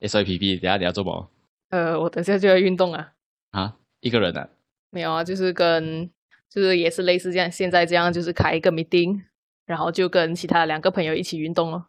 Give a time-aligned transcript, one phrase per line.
[0.00, 1.30] SIPP，等下你要做什么
[1.70, 3.12] 呃，我等下就要运动啊。
[3.50, 3.76] 啊？
[4.00, 4.48] 一个人啊？
[4.90, 6.08] 没有啊，就是跟
[6.48, 9.20] 就是也是类似这样，现在这样就是开一个 meeting，
[9.66, 11.86] 然后就跟其他两个朋友一起运动了。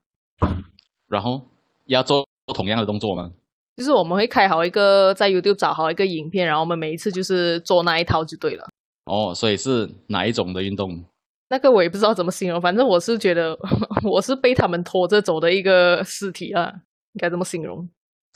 [1.08, 1.48] 然后
[1.86, 3.32] 要做同样的动作吗？
[3.76, 8.68] 就是我们会开好一个在 YouTube 找好一个影片，然后我们每一次就是做那一套就对了。
[9.06, 11.06] 哦，所以是哪一种的运动？
[11.50, 13.58] 那个我也不知道怎么形容，反正我是觉得
[14.04, 16.74] 我是被他们拖着走的一个尸体啊，
[17.14, 17.88] 应该这么形容。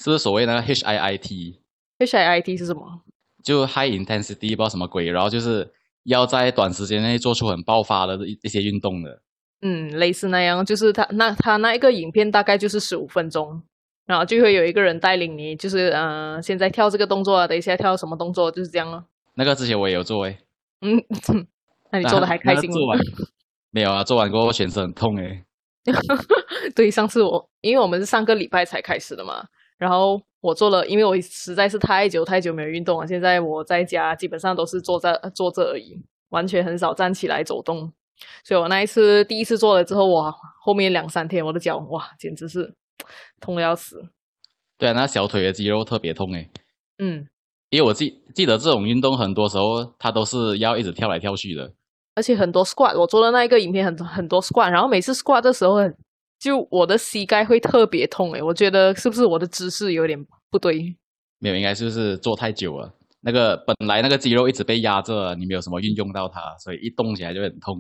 [0.02, 3.02] 是不是所谓那个 HIIT？HIIT 是什么？
[3.44, 5.72] 就 High Intensity 不知道什么鬼，然后就是
[6.06, 9.22] 要在短时间内做出很爆发的一一些运动的。
[9.62, 13.62] 嗯，类似那样，就是他那他那一个影片大概就是十五分钟，
[14.08, 19.06] 然后就会有一个人带领你，就是呃，现在跳这个动作啊，等一下跳什么动作，就是这样了。
[19.36, 20.40] 那个之前我也有做诶，
[20.82, 21.04] 嗯，
[21.92, 22.76] 那你做的还开心吗？
[22.76, 23.00] 那做完
[23.70, 24.04] 没有啊？
[24.04, 25.44] 做完过后全身很痛诶。
[26.76, 29.46] 对，上次我因为我们是上个礼拜才开始的嘛，
[29.82, 37.92] 然后我做了，因为我实在是太久太久没有运动了，现在我在家基本上都是坐在坐着而已，完全很少站起来走动。
[38.44, 42.76] 所以我那一次第一次做了之后，哇，后面两三天我的脚哇，简直是
[43.40, 44.06] 痛的要死。
[44.78, 46.48] 对啊，那小腿的肌肉特别痛诶，
[47.00, 47.28] 嗯，
[47.72, 51.74] 因为我记记得这种运动很多时候它都是要一直跳来跳去的。
[52.14, 55.98] 而且很多 squat，我做的那一个影片很很多 squat，然后每次 squat 的时候很，
[56.42, 60.96] 就我的膝盖会特别痛诶，我觉得是不是我的姿势有点不对？
[61.38, 62.92] 没有，应该就是坐太久了。
[63.20, 67.78] 那个本来那个肌肉一直被压着，你没有什么运用到它，所以一动起来就很痛。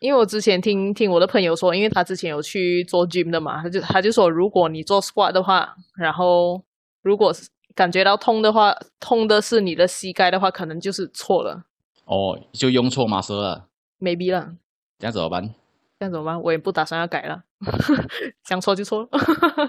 [0.00, 6.60] 因为我之前听听我的朋友说，因为他之前有去做 gym 的嘛，他就他就说，如果你做 squat 的话，然后
[7.02, 7.32] 如果
[7.76, 11.62] 感觉到痛的话，痛的是你的膝盖的话，可能就是错了
[12.06, 13.68] 哦，就用错 muscle 了
[14.00, 14.56] ，，maybe 了，
[14.98, 15.54] 这样怎么办？
[16.00, 16.40] 这样怎么办？
[16.40, 17.44] 我也不打算要改了，
[18.48, 19.08] 想错就错了。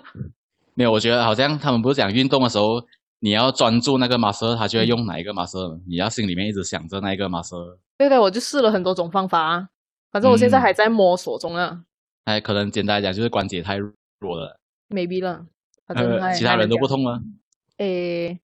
[0.73, 2.81] 没有，我觉得好像他们不是讲运动的时候，
[3.19, 7.77] 你要专注那个 muscle，他就会用哪一个 muscle，你要心里面一直想着那一个 muscle。
[7.97, 9.67] 对的，我就试了很多种方法啊，
[10.09, 11.83] 反正我现在还在摸索中啊、
[12.23, 14.57] 哎，可能简单来讲就是关节太弱了
[14.87, 15.45] ，m a y b e 了。
[15.85, 16.87] 反正呃，其他人都不。
[16.87, 17.15] 痛了。
[17.15, 18.39] 还能讲诶，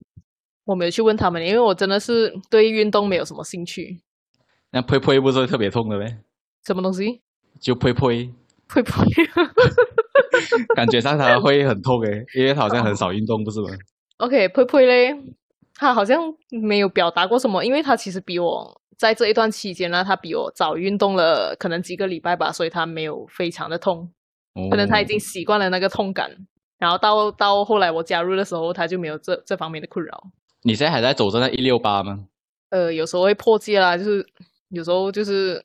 [0.64, 4.00] 我没有去问他们，因为我真的是对运动没有什么兴趣。
[4.72, 6.18] 那呸呸不是特别痛的呗？
[6.66, 7.22] 什么东西？
[7.60, 8.30] 就呸呸，
[8.68, 9.06] 会不会？
[10.74, 13.68] 感觉上他会很痛诶，因为他好像很少运动，不是吗？
[14.18, 15.16] OK，呸呸嘞，
[15.74, 24.10] 他好像没有表达过什么，因为他其实比我在这一段期间呢，他比我早运动了可能几个礼拜吧，所以他没有非常的痛，
[24.54, 26.30] 哦可能他已经习惯了那个痛感。
[26.78, 30.24] 然后到到后来我加入的时候，他就没有这这方面的困扰。
[30.62, 32.26] 你现在还在走着那一六八吗？
[32.70, 34.26] 呃，有时候会破戒啦，就是
[34.68, 35.64] 有时候就是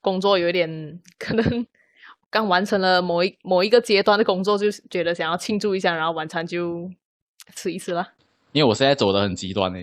[0.00, 1.66] 工作有一点 可能
[2.30, 6.90] 刚完成了某一某一个阶段的工作，就觉得想要庆祝一下，然后晚餐就
[7.54, 8.12] 吃一吃啦。
[8.52, 9.78] 因为我现在走的很极端呢，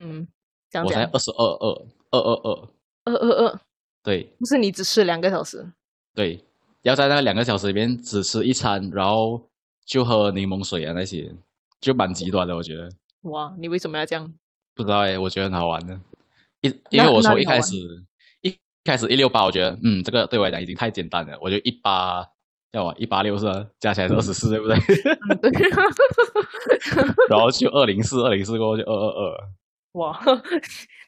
[0.00, 0.26] 嗯，
[0.70, 2.68] 这样我才，二十二二二二二，
[3.04, 3.60] 二二二，
[4.02, 5.70] 对不是你只吃两个小时，
[6.14, 6.42] 对，
[6.82, 9.48] 要在那两个小时里面只吃一餐，然后
[9.84, 11.34] 就喝柠檬水啊那些，
[11.80, 12.88] 就蛮极端的，我觉得。
[13.22, 14.32] 哇，你为什么要这样？
[14.74, 15.98] 不知道诶，我觉得很好玩的。
[16.62, 18.06] 因因为我从一开始一
[18.84, 22.24] 开始一六八，我觉得嗯，这个对我来讲已经太简单了，我就一八
[22.72, 23.66] 要我一八六是吧？
[23.80, 24.76] 加起来是二十四，对不对？
[24.76, 25.50] 嗯，对，
[27.30, 29.48] 然后就二零四，二零四过后就二二二。
[29.92, 30.20] 哇，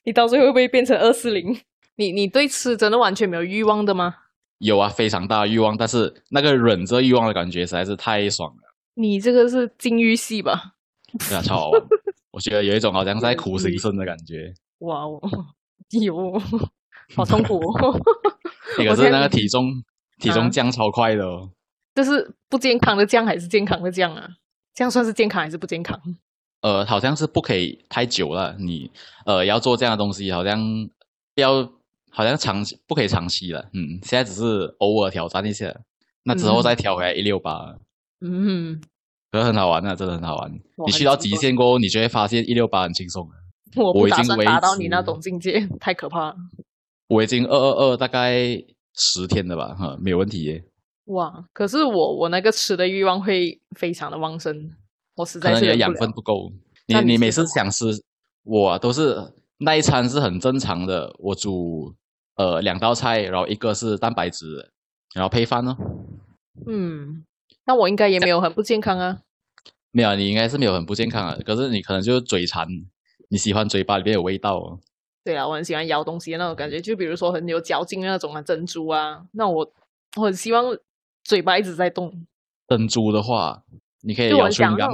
[0.05, 1.61] 你到最后会不会变成二四零？
[1.97, 4.15] 你你对吃真的完全没有欲望的吗？
[4.59, 8.63] 有啊，非常大的欲望，但是那个忍着欲望的感觉实在是太爽了，
[8.95, 10.73] 你这个是禁欲系吧？
[11.29, 11.83] 对啊，超好玩。
[12.31, 14.55] 我觉得有一种好像在苦行僧的感觉。
[14.79, 15.21] 哇哦，
[16.01, 16.41] 有，
[17.15, 18.01] 好痛苦哦。
[18.79, 19.71] 那个是那个体重
[20.19, 21.51] 体啊重降超快的哦。
[21.95, 24.29] 这是不健康的降还是健康的降啊？
[24.75, 25.99] 这样算是健康还是不健康？
[26.61, 28.91] 呃，好像是不可以太久了，你
[29.25, 30.59] 呃要做这样的东西，好像
[31.35, 31.63] 不要，
[32.11, 33.61] 好像长期不可以长期了。
[33.73, 35.73] 嗯，现在只是偶尔挑战一下，
[36.25, 37.77] 那之后嗯再调回来一六八，
[38.21, 38.81] 嗯，
[39.31, 40.53] 可是很好玩的，真的很好玩。
[40.87, 43.33] 你去到极限过后，你就会发现一六八很轻松了。
[43.77, 46.37] 我不打算达到你那种境界，太可怕了。
[47.09, 48.63] 我已经二二二大概
[48.95, 50.65] 十天了吧，哈，没有问题耶。
[51.07, 51.45] 哇！
[51.53, 54.73] 可是我我那个吃的欲望会非常的旺盛，
[55.15, 56.51] 我实可能你的养分不够，
[56.89, 57.85] 那你你每次想吃，
[58.43, 59.17] 我啊都是
[59.59, 61.95] 那一餐是很正常的，我煮
[62.35, 64.73] 呃两道菜，然后一个是蛋白质，
[65.15, 65.77] 然后配饭哦。
[66.67, 67.25] 嗯，
[67.67, 69.21] 那我应该也没有很不健康啊。
[69.93, 72.67] 没有，你应该是没有很不健康啊，可是你可能就是嘴馋，
[73.29, 74.81] 你喜欢嘴巴里面有味道哦。
[75.27, 79.69] 对啊，我很喜欢咬东西的那种感觉，就比如说很有嚼劲的那种啊，珍珠啊，那我
[80.17, 80.65] 我很希望
[81.25, 82.25] 嘴巴一直在动。
[82.69, 83.65] 珍珠的话，
[84.03, 84.89] 你可以咬种啊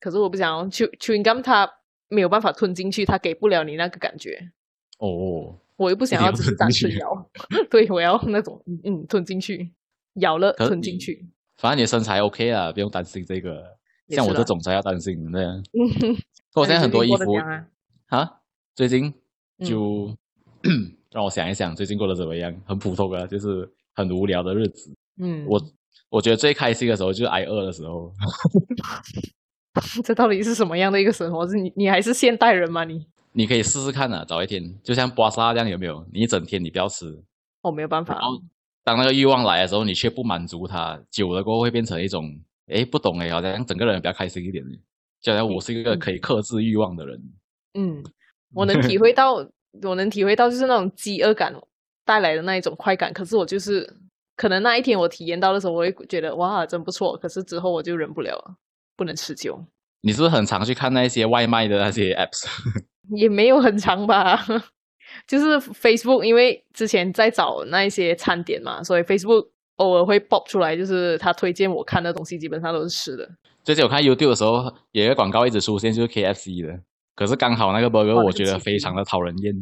[0.00, 1.70] 可是我不想要 chew chewing gum，它
[2.08, 4.50] 没有办法吞进去，它给不了你那个感觉。
[4.98, 7.30] 哦，我又不想要只是单纯咬，
[7.70, 9.70] 对我要那种嗯嗯吞进去，
[10.14, 11.28] 咬了吞进去。
[11.58, 13.78] 反正你的身材 OK 啊，不用担心这个。
[14.08, 15.52] 像我这种才要担心的那样。
[15.72, 16.16] 嗯，
[16.52, 17.36] 可我现在很多衣 服
[18.10, 18.28] 那你
[18.74, 19.14] 最近
[19.64, 20.14] 就、
[21.12, 22.54] 让我想一想，最近过得怎么样？
[22.66, 24.92] 很普通啊，就是很无聊的日子。
[25.22, 25.60] 嗯，我
[26.08, 28.12] 我觉得最开心的时候就是挨饿的时候。
[30.04, 31.46] 这到底是什么样的一个生活？
[31.48, 32.84] 是你你还是现代人吗？
[32.84, 36.04] 你你可以试试看啊，找一天，就像刮痧这样，有没有？
[36.12, 37.06] 你一整天你不要吃，
[37.62, 38.22] 我、没有办法然。
[38.22, 38.36] 后
[38.82, 42.28] 当那个欲望来的时候，你却不满足它，久了过后会变成一种，
[42.66, 44.64] 哎，不懂哎，好像整个人比较开心一点，
[45.20, 47.22] 就好像我是一个可以克制欲望的人。
[47.74, 48.02] 嗯，
[48.54, 49.34] 我能体会到，
[49.82, 51.54] 我能体会到就是那种饥饿感
[52.04, 53.12] 带来的那一种快感。
[53.12, 53.88] 可是我就是
[54.36, 57.16] 可能那一天我体验到的时候，我会觉得哇，真不错。
[57.16, 58.56] 可是之后我就忍不了了，
[58.96, 59.64] 不能持久。
[60.02, 62.46] 你是不是很常去看那些外卖的那些 apps？
[63.14, 64.44] 也没有很长吧，
[65.26, 73.28] 就是 Facebook，因为之前在找那一些餐点嘛，所以 Facebook 偶尔会 pop 出来，就是他推荐我看的东西，基本上都是吃的。
[73.62, 76.80] 最近我看 YouTube 的时候，有一个广告一直出现，就是 KFC 的。
[77.14, 79.54] 可是刚好那个 burger 我觉得非常的讨人厌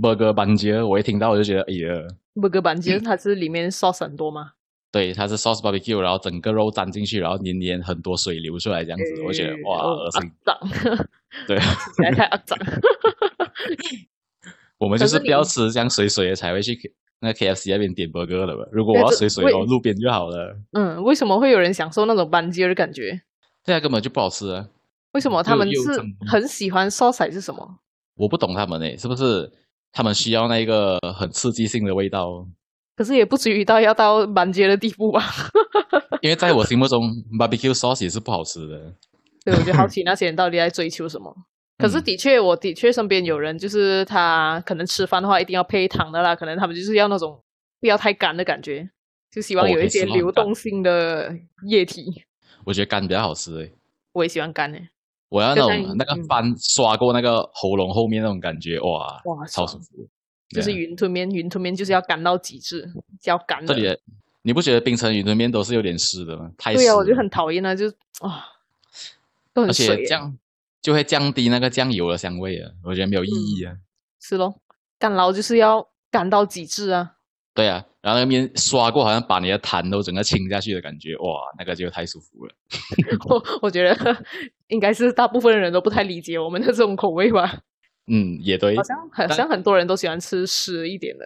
[0.00, 4.52] ，burger 班杰，我一听到我就觉得，哎呀，burger 版其实它是里面 sauce 很多吗，
[4.92, 10.20] 对，它是 sauce barbecue，然后整个肉沾进去，然后黏黏很多水流出来这样子，我觉得哇，呃恶心。
[10.22, 10.58] 肮脏，
[11.48, 12.58] 对， 吃起来太肮脏。
[14.78, 16.74] 我们就是不要吃这样水水的才会去
[17.20, 18.64] 那 KFC 那边点 burger 的吧。
[18.72, 20.56] 如果我要水水为哦，路边就好了。
[20.72, 23.20] 嗯，为什么会有人享受那种班杰的感觉？
[23.62, 24.66] 对啊根本就不好吃啊！
[25.12, 27.78] 为什么他们是很喜欢 sauce 是什么？
[28.16, 29.50] 我不懂他们诶，是不是
[29.92, 32.46] 他们需要那个很刺激性的味道？
[32.96, 35.22] 可是也不至于到要到满街的地步吧？
[36.20, 37.00] 因为在我心目中
[37.38, 38.94] ，barbecue sauce 也是不好吃的。
[39.44, 41.34] 对，我就好奇那些人到底在追求什么。
[41.78, 47.42] 可是嗯的确，我的确身边有人，就是他可能吃饭的话一定要配糖的啦，可能他们就是要那种
[47.80, 48.86] 不要太干的感觉，
[49.32, 51.34] 就希望有一些流动性的
[51.66, 52.22] 液体。
[52.66, 53.72] 我觉得干比较好吃诶。
[54.12, 54.90] 我也喜欢干诶，
[55.30, 60.06] 我要那种那个嗯饭刷过那个喉咙后面那种感觉，哇，哇，超舒服。
[60.50, 62.92] 就是云吞面，云吞面就是要干到极致，
[63.24, 63.72] 要干的。
[63.72, 63.98] 这里
[64.42, 66.50] 你不觉得冰城云吞面都是有点湿的吗？
[66.58, 67.86] 太湿对呀、我就很讨厌啊，就
[68.20, 68.44] 啊，
[69.54, 69.96] 都而很水耶。
[69.98, 70.36] 且这样
[70.82, 73.72] 就会降低那个酱油的香味啊，我觉得没有意义啊。
[74.20, 74.60] 是咯，
[74.98, 77.12] 干捞就是要干到极致啊。
[77.54, 82.54] 对啊，然后那个面刷过，好像把你的痰都整个清下去的感觉，哇，那个就太舒服了。
[83.30, 84.24] 我我觉得
[84.70, 87.60] 应该是大部分人都不太理解我们的这种口味吧。
[88.10, 88.82] 嗯，也对好。
[88.82, 91.24] 像好像很多人都喜欢吃湿一点的。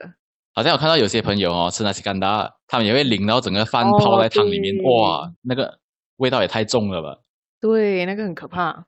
[0.55, 5.79] 好像我看到有些朋友哦，吃那些干达，他们也会淋到整个饭哦泡在汤里面，对哇，那个
[6.17, 7.19] 味道也太重了吧。
[7.61, 8.87] 对，那个很可怕。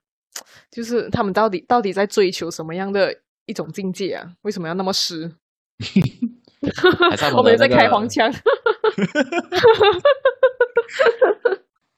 [0.71, 3.15] 就是他们到底到底在追求什么样的
[3.47, 4.33] 一种境界啊？
[4.43, 5.33] 为什么要那么湿？
[7.37, 8.33] 我们在开黄腔。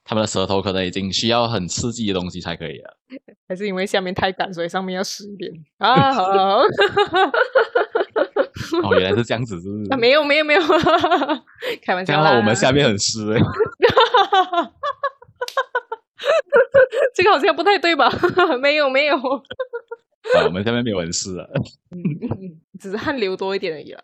[0.09, 2.97] 他们的舌头可能已经需要很刺激的东西才可以了。
[3.47, 6.13] 还是因为下面太干，所以上面要湿一点 啊？
[6.15, 6.25] 好，
[8.83, 9.93] 哦，原来是这样子，是不是？
[9.93, 10.61] 啊没有没有没有，
[11.83, 12.31] 开玩笑啦。
[12.31, 13.41] 话我们下面很湿欸
[17.15, 18.11] 这个好像不太对吧？
[18.61, 21.47] 没有没有，啊，我们下面没有很湿啊。
[21.91, 24.03] 嗯只是汗流多一点而已了。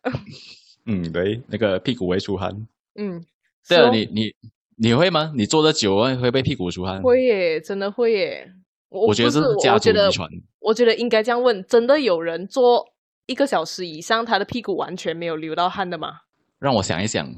[0.86, 2.50] 嗯，对，那个屁股会出汗。
[2.96, 3.24] 嗯，
[3.68, 4.34] 对啊，是哦你你
[4.76, 5.32] 你会吗？
[5.36, 7.00] 你坐的久了会被屁股出汗？
[7.02, 8.52] 会耶，真的会耶。
[8.88, 10.28] 我我觉得这是家族遗传。
[10.60, 12.84] 我觉得应该这样问：真的有人坐
[13.26, 16.20] 一个小时以上，他的屁股完全没有流到汗的吗？
[16.58, 17.32] 让我想一想，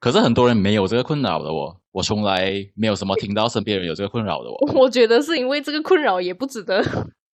[0.00, 4.72] 可是很多人没有这个困扰的哦，我从来没有什么听到身边人有这个困扰的哦。
[4.74, 6.82] 我觉得是因为这个困扰也不值得，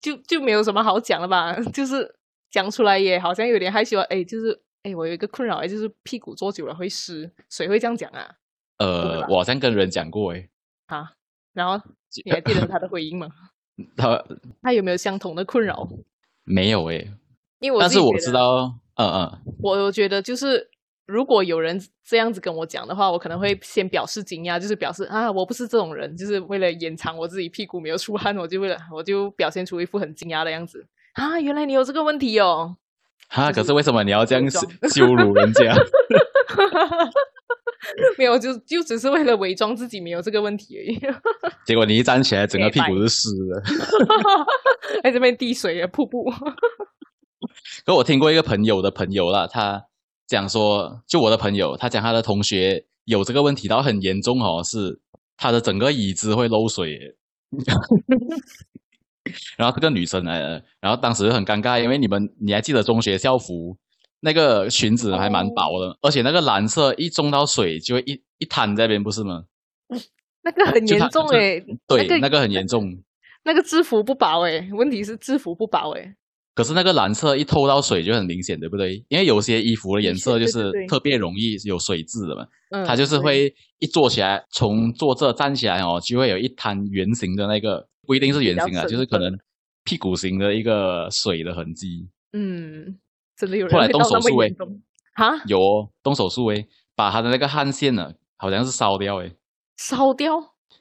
[0.01, 1.57] 就就没有什么好讲了吧？
[1.73, 2.15] 就是
[2.51, 4.05] 讲出来也好像有点害羞啊。
[4.11, 8.29] 哎，就是哎，我有一个困扰，哎，就是屁股坐久了会湿，谁会这样讲啊？
[8.79, 10.49] 呃我好像跟人讲过诶，
[10.87, 11.07] 好，
[11.53, 11.81] 然后
[12.25, 13.29] 你还记得他的回应吗？
[13.97, 14.25] 他
[14.63, 15.89] 他有没有相同的困扰？
[16.45, 17.11] 没有诶，
[17.61, 20.69] 因为我但是我知道，嗯嗯，我我觉得就是，
[21.07, 32.77] 如果有人这样子跟我讲的话，我可能会先表示惊讶，就是表示啊，我不是这种人，就是为了掩藏我自己屁股没有出汗，我就为了我就表现出一副很惊讶的样子啊，原来你有这个问题哦。
[33.29, 34.51] 啊，可是为什么你要这样
[34.91, 35.75] 羞辱人家？
[38.19, 41.01] 没有，就就只是为了伪装自己没有这个问题而已。
[41.65, 43.63] 结果你一站起来，整个屁股是湿的。
[45.03, 46.25] 在这边滴水啊，瀑布。
[47.85, 49.83] 可我听过一个朋友的朋友啦，他
[50.27, 55.01] 讲说，就我的朋友，他讲他的同学有这个问题，到很严重哦，是
[55.37, 57.17] 他的整个椅子会漏水。
[59.57, 63.77] 然后这个女生来了，然后当时就很尴尬，因为你们你还记得中学校服
[64.21, 69.45] 那个裙子还蛮薄的，而且那个蓝色一中到水就会一一滩在边，不是吗？
[70.43, 72.97] 那个很严重诶，对，那那个很严重。
[73.45, 76.15] 那个制服不薄诶，问题是制服不薄诶。
[76.55, 78.97] 可是那个蓝色一透到水就很明显，对不对？
[79.09, 82.45] 因为有些衣服的颜色就是特别容易有水渍的嘛，
[82.85, 89.33] 它就是会一坐起来，从坐这站起来哦，就会有一滩圆形的那个，不一定是圆形啊，就是可能
[89.85, 92.09] 屁股型的一个水的痕迹。
[92.33, 92.99] 嗯，
[93.39, 94.55] 真的有人后来动手术诶，
[95.15, 96.67] 哈，有哦动手术诶，
[96.97, 99.37] 把他的那个汗腺呢，好像是烧掉诶，
[99.77, 100.39] 烧掉？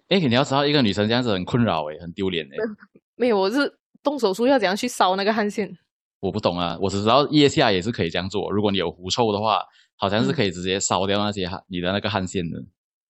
[0.10, 2.58] 哎，你要知道一个女生这样子很困扰诶，很丢脸诶。
[3.16, 3.78] 没有，我是。
[4.04, 5.70] 动手术要怎样去烧那个汗腺？
[6.22, 8.50] 我不懂啊，我只知道腋下也是可以这样做。
[8.52, 9.60] 如果你有狐臭的话，
[9.98, 12.58] 好像是可以直接烧掉那些汗，你的那个汗腺的。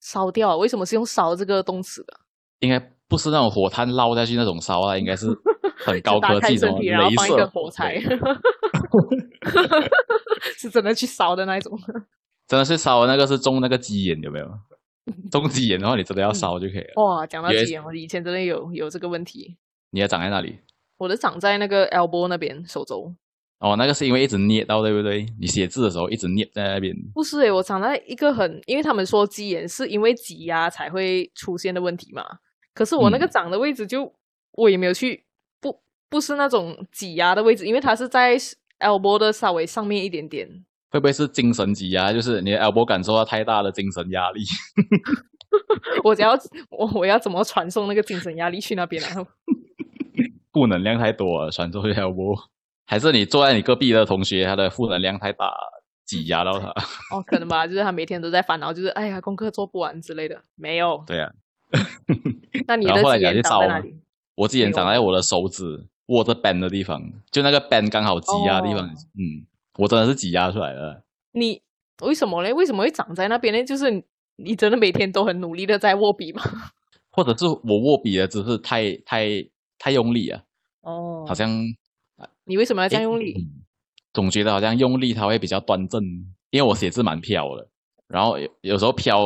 [0.01, 0.57] 烧掉？
[0.57, 2.13] 为什么是用烧这个动词的？
[2.61, 5.27] 应该不是那种火炭捞下去那种烧啊，应该是
[5.85, 7.99] 很高科技的镭射火柴，
[10.57, 11.77] 是真的去烧的那一种。
[12.47, 14.47] 真的是烧那个是中那个鸡眼有没有？
[15.31, 16.93] 中鸡眼的话，你真的要烧就可以了。
[16.95, 19.57] 哇，讲到鸡眼，我以前真的有有这个问题。
[19.91, 20.59] 你要长在哪里？
[20.97, 23.13] 我的长在那个 elbow 那边，手肘。
[23.59, 25.25] 哦，那个是因为一直捏到，对不对？
[25.39, 26.93] 你写字的时候一直捏在那边。
[27.13, 32.23] 不是诶，我长在一个很，因为他们说鸡眼是因为挤压才会出现的问题嘛。
[32.73, 34.11] 可是我那个长的位置就
[34.53, 35.23] 我也没有去，
[36.09, 38.37] 不不是那种挤压的位置，因为它是在
[38.79, 40.47] elbow 的稍微上面一点点。
[40.89, 42.13] 会不会是精神挤压？
[42.13, 44.41] 就是你的 elbow 感受到太大的精神压力。
[46.03, 46.31] 我只要
[46.69, 49.25] 我我要怎么传送那个精神压力去那边啊？
[50.53, 52.35] 负能量太多了，传出去要不？
[52.85, 55.53] 还是你坐在你隔壁的同学，他的负能量太大，
[56.05, 56.69] 挤压到他？
[57.13, 60.41] 哦，可能吧，就是他每天都在烦恼，就是哎呀，功课做不完之类的。
[60.55, 61.03] 没有。
[61.05, 61.31] 对啊。
[62.65, 63.93] 那你的鸡眼长在哪里？
[64.35, 68.85] 我之前长在我的手指握着 band 的地方，就那个 band 刚好挤压的地方。
[68.87, 69.45] 嗯，
[69.77, 71.03] 我真的是挤压出来了。
[71.31, 71.61] 你
[72.01, 72.53] 为什么嘞？
[72.53, 73.63] 为什么会长在那边呢？
[73.63, 74.03] 就是
[74.37, 76.41] 你真的每天都很努力的在握笔吗？
[77.11, 79.27] 或者是我握笔的姿势太太
[79.79, 80.43] 太用力啊？
[80.81, 81.49] 哦，好像
[82.45, 83.35] 你为什么要这样用力？
[84.13, 86.01] 总觉得好像用力它会比较端正，
[86.51, 87.67] 因为我写字蛮飘的，
[88.07, 89.19] 然后有有时候飘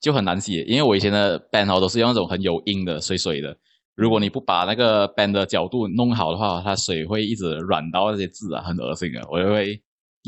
[0.00, 3.56] 就很难写，因为我以前的 pen 都是用那种很有音的水水的，
[3.98, 9.82] 如果你不把那个 pen 的角度弄好的话，它水会一直软到那些字啊，很恶心啊，我就会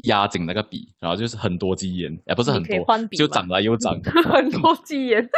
[0.09, 2.85] 压紧那个笔，然后就是很多积烟，也不是很多，
[3.17, 3.97] 就长来又长，
[4.29, 5.31] 很多积烟，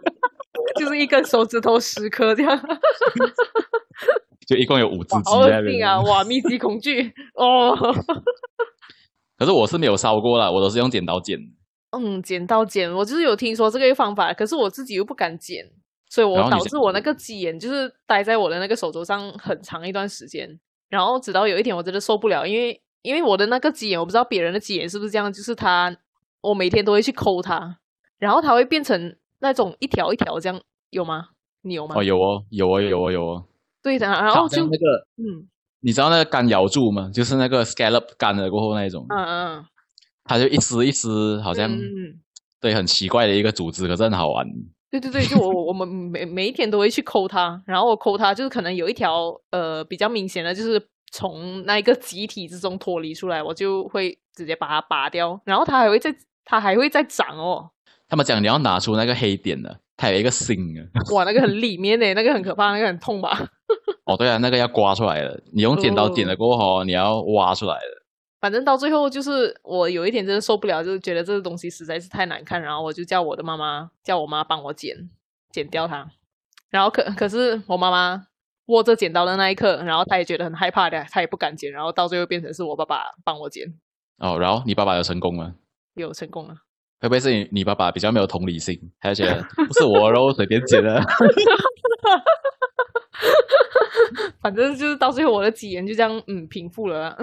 [0.80, 2.58] 就是一根手指头十颗这样。
[4.46, 6.00] 就一共有五只鸡在那边啊！
[6.00, 7.76] 哇，密集恐惧哦。
[9.36, 11.38] 可是我是没有烧过了，我都是用剪刀剪。
[11.90, 15.64] 嗯，剪刀剪，我就是有听说这个方法，可是我自己又不敢剪，
[16.08, 20.58] 所以我导致我那个鸡眼就是待在我的那个手肘上很长一段时间。
[20.88, 25.94] 然后直到有一天我真的受不了，因为因为我的那个鸡眼，我不知道别人的鸡眼是不是这样，就是它
[26.40, 27.78] 我每天都会去抠它，
[28.18, 30.60] 然后它会变成那种一条一条这样，
[30.90, 31.30] 有吗？
[31.62, 31.96] 你有吗？
[31.96, 33.44] 哦，有哦，有哦，有哦，有哦。
[33.82, 35.48] 对的，然后就那个，嗯，
[35.80, 37.10] 你知道那个干咬柱吗？
[37.12, 39.64] 就是那个 scallop 干了过后那一种，嗯嗯，
[40.22, 42.20] 它就一丝一丝，好像，嗯
[42.60, 44.46] 对，很奇怪的一个组织，可是很好玩。
[45.00, 50.80] 对对对，就我我们每每一天都会去抠它，然后我抠它，就是可能有一条呃比较明显的，就是
[51.12, 57.70] 从那一个集体之中脱离出来，我就会直接把它拔掉，然后它还会再它还会再长哦。
[58.08, 59.80] 他们讲你要拿出那个黑点的。
[59.98, 60.84] 它有一个心啊！
[61.14, 63.48] 哇，那个很里面呢，那个很可怕，那个很痛吧？
[64.04, 65.42] 哦，对啊，那个要刮出来的。
[65.54, 68.02] 你用剪刀剪了过后，你要挖出来的。
[68.40, 75.08] 反正到最后就是我有一点真的受不了，就是觉得这个东西实在是太难看，然后我就叫我的妈妈，叫我妈帮我剪，
[75.50, 76.08] 剪掉它。
[76.70, 78.26] 然后可可是我妈妈
[78.66, 83.66] 握着剪刀的那一刻，然后她也觉得很害怕的，她也不敢剪，然后到最后变成是我爸爸帮我剪。
[84.18, 85.54] 哦，然后你爸爸有成功吗？
[85.94, 86.54] 有成功了。
[87.00, 91.00] 会不会是你你爸爸比较没有同理心，他就觉得不是我肉随便剪的？
[94.40, 97.16] 反正就是到最后我的脊炎就这样嗯平复了。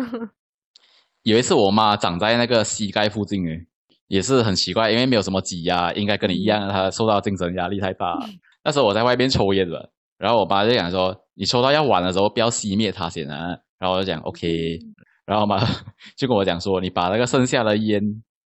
[1.23, 3.65] 有一次我妈长在那个膝盖附近，诶，
[4.07, 8.17] 也是很奇怪，因为没有什么挤压，应该跟你一样，她受到精神压力太大。
[8.63, 14.79] 那时候我在外边抽烟了，然后我妈就讲说：“你抽到要完的时候，不要熄灭它先啊。”然后我就讲 OK，
[15.25, 15.59] 然后妈
[16.15, 18.01] 就跟我讲说：“你把那个剩下的烟。”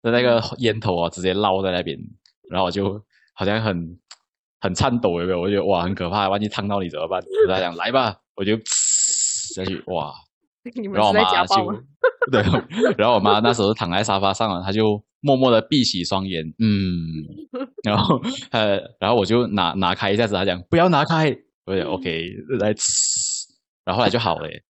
[0.01, 1.99] 的那个烟头啊，直接捞在那边，
[2.49, 2.97] 然后我就
[3.33, 3.99] 好像很
[4.61, 5.41] 很颤抖，有没有？
[5.41, 7.21] 我觉得哇，很可怕，万一烫到你怎么办？
[7.45, 10.13] 我在讲来吧，我就下去哇，
[10.93, 11.83] 然后我妈就
[12.31, 12.41] 对，
[12.97, 16.69] 然后我妈那时候躺在沙发上了，她就默默的闭起双眼，嗯，
[17.83, 18.19] 然后
[18.51, 21.35] 呃，然后我就拿拿开一下子，她讲不要拿开，
[21.65, 22.25] 我就 OK
[22.59, 22.83] 来吃，
[23.85, 24.63] 然后后来就好了耶。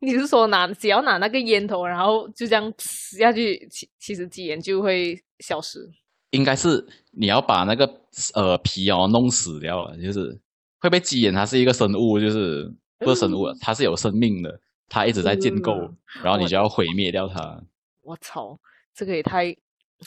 [0.00, 5.78] 你是说拿只要拿那个烟头，然后就这样吃下去，其其实鸡眼就会消失？
[6.30, 7.84] 应该是你要把那个
[8.34, 10.38] 呃皮哦弄死掉了，就是
[10.80, 15.72] 会被鸡眼，它是一个生物，就是不是生物，它是有生命的，它一直在建构，
[16.22, 17.60] 然后你就要毁灭掉它。
[18.02, 18.58] 我操，
[18.94, 19.54] 这个也太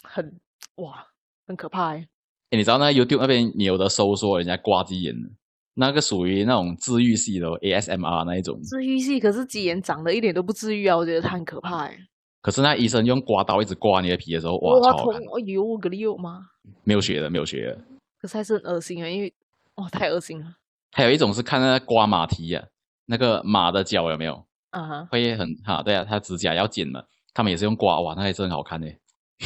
[0.04, 0.40] 很
[0.76, 1.06] 哇，
[1.48, 2.08] 很可怕哎！
[2.52, 5.30] 哎，你知道那 YouTube 那边你有的搜索人家刮鸡眼的？
[5.74, 10.98] 那个属于那种治愈系的 ASMR 那一种，治愈系，可是鸡眼长得一点都不治愈啊！
[10.98, 11.98] 我觉得它很可怕哎。
[12.42, 15.14] 可是那医生用刮刀一直刮你的皮的时候，哇，痛！
[15.14, 16.48] 哎呦，个你有吗？
[16.84, 17.80] 没有血的，没有血的。
[18.20, 19.34] 可是还是很恶心啊，因为
[19.76, 20.56] 哇，太恶心了。
[20.92, 22.64] 还有一种是看那个刮马蹄啊，
[23.06, 24.46] 那个马的脚有没有？
[24.72, 28.88] 啊哈，会很哈，对啊，它指甲要剪嘛，他们也是用刮哇，那还真好看呢。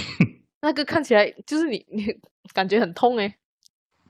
[0.62, 2.06] 那个看起来就是你你
[2.54, 3.36] 感觉很痛哎。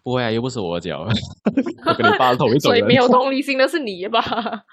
[0.04, 4.22] 不会啊，又不是我的脚，我跟你爸同一种所以没有 同理心的是你吧？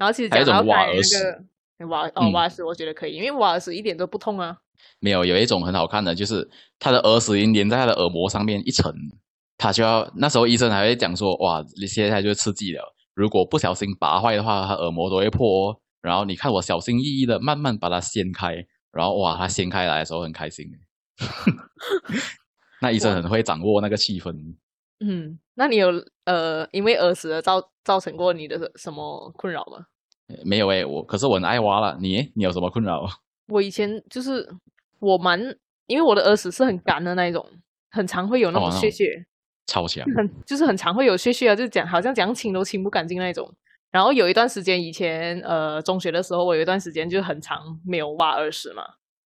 [0.00, 4.56] 然后其实讲到瓦那个瓦哦瓦斯，我觉得可以，因为瓦斯一点都不痛啊。
[4.98, 8.90] 没有，有一种很好看的，就是它的耳屎已经粘在他的耳膜上面一层，
[9.60, 12.82] 他就要那时候医生还会讲说，哇，你现在就刺激了，
[13.14, 15.78] 如果不小心拔坏的话，他耳膜都会破。
[16.00, 18.54] 然后你看我小心翼翼的慢慢把它掀开，
[18.90, 20.66] 然后哇，他掀开来的时候很开心。
[22.80, 24.34] 那医生很会掌握那个气氛。
[25.00, 25.88] 嗯，那你有
[26.24, 29.84] 呃，因为耳屎而造造成过你的什么困扰吗？
[30.42, 31.98] 没有诶，我可是我很爱挖了。
[32.00, 33.06] 你你有什么困扰？
[33.48, 34.48] 我以前就是
[35.00, 35.38] 我蛮，
[35.86, 37.44] 因为我的耳屎是很干的那一种，
[37.90, 39.26] 很常会有那种屑屑，
[39.70, 43.48] 超强，很 就是很常会有屑屑啊，就讲好像讲清都清不干净那一种。
[43.92, 48.82] 然后有一段时间以前呃中学的时候，我有一段时间就很长没有挖耳屎嘛，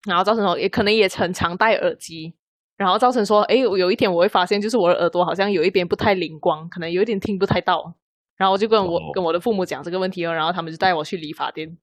[0.06, 2.34] 然后造成我也可能也很常戴耳机。
[2.76, 7.92] 然后造成说，哎，有一天我会发现，就是我的耳朵好像有一边不太灵光，可能有一点听不太到。
[8.36, 11.76] 然后我就跟我跟我的父母讲这个问题哦，然后他们就带我去理发店，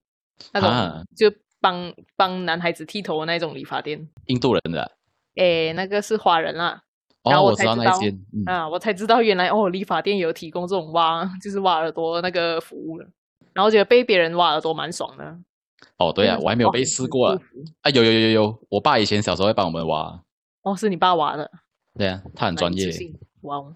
[0.54, 1.30] 那种就
[1.60, 4.08] 帮帮男孩子剃头的那种理发店。
[4.28, 4.92] 印度人的？
[5.34, 6.82] 哎，那个是华人啦。
[7.30, 7.92] 然后我才知道
[8.46, 13.06] 啊，我才知道原来哦，理发店有提供这种挖， 就是挖耳朵那个服务了。
[13.52, 15.24] 然后觉得被别人挖耳朵蛮爽的。
[15.98, 17.38] 哦，对啊，我还没有被试过啊。
[17.82, 20.22] 啊，有有有有有，我爸以前小时候会帮我们挖。
[20.62, 21.50] 哦，是你爸挖的，
[21.98, 22.90] 对啊，他很专业。
[23.42, 23.74] 哇哦！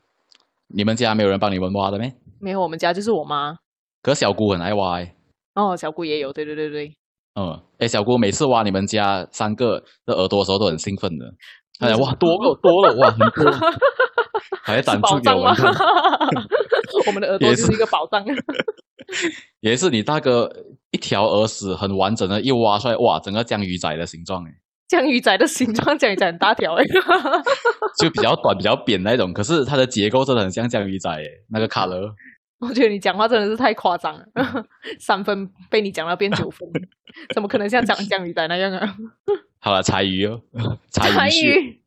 [0.69, 2.13] 你们家没有人帮你们挖的没？
[2.39, 3.57] 没有，我们家就是我妈。
[4.03, 5.15] 可小姑很爱挖哎。
[5.55, 6.95] 哦，小姑也有，对对对对。
[7.35, 11.25] 嗯，哎，小姑每次挖你们家三个的耳朵的时候都很兴奋的。
[11.81, 13.51] 哎呀，哇，多了多了，哇，很多，
[14.63, 15.73] 还胆子给我们看。
[17.07, 18.25] 我们的耳朵是一个宝藏。
[19.61, 20.49] 也是你大哥
[20.91, 24.51] 一条耳屎很完整的，一挖出来，哇，整个江鱼仔的形状哎。
[24.89, 26.85] 江鱼仔的形状，江鱼仔很大条哎，
[27.99, 29.33] 就比较短、比较扁那种。
[29.33, 32.13] 可是它的结构真的很像江鱼仔哎，那个卡勒。
[32.61, 34.25] 我觉得你讲话真的是太夸张了，
[35.01, 36.69] 三分被你讲到变九分，
[37.35, 38.95] 怎么可能像讲江鱼仔那样啊？
[39.61, 40.43] 好了，柴鱼哦，
[40.91, 41.81] 柴鱼，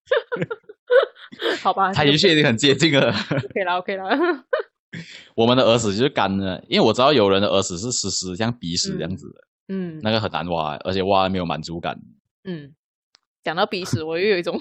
[1.62, 3.10] 好吧， 柴鱼血已经很接近了。
[3.10, 4.10] OK 了，OK 了。
[5.36, 9.48] 我们的耳屎就是干的，因为我知道有人的耳屎是湿湿，像鼻屎这样子的。
[9.70, 12.00] 嗯，那个很难挖，而且挖没有满足感。
[12.44, 12.74] 嗯。
[13.44, 14.58] 讲到鼻屎，我又有一种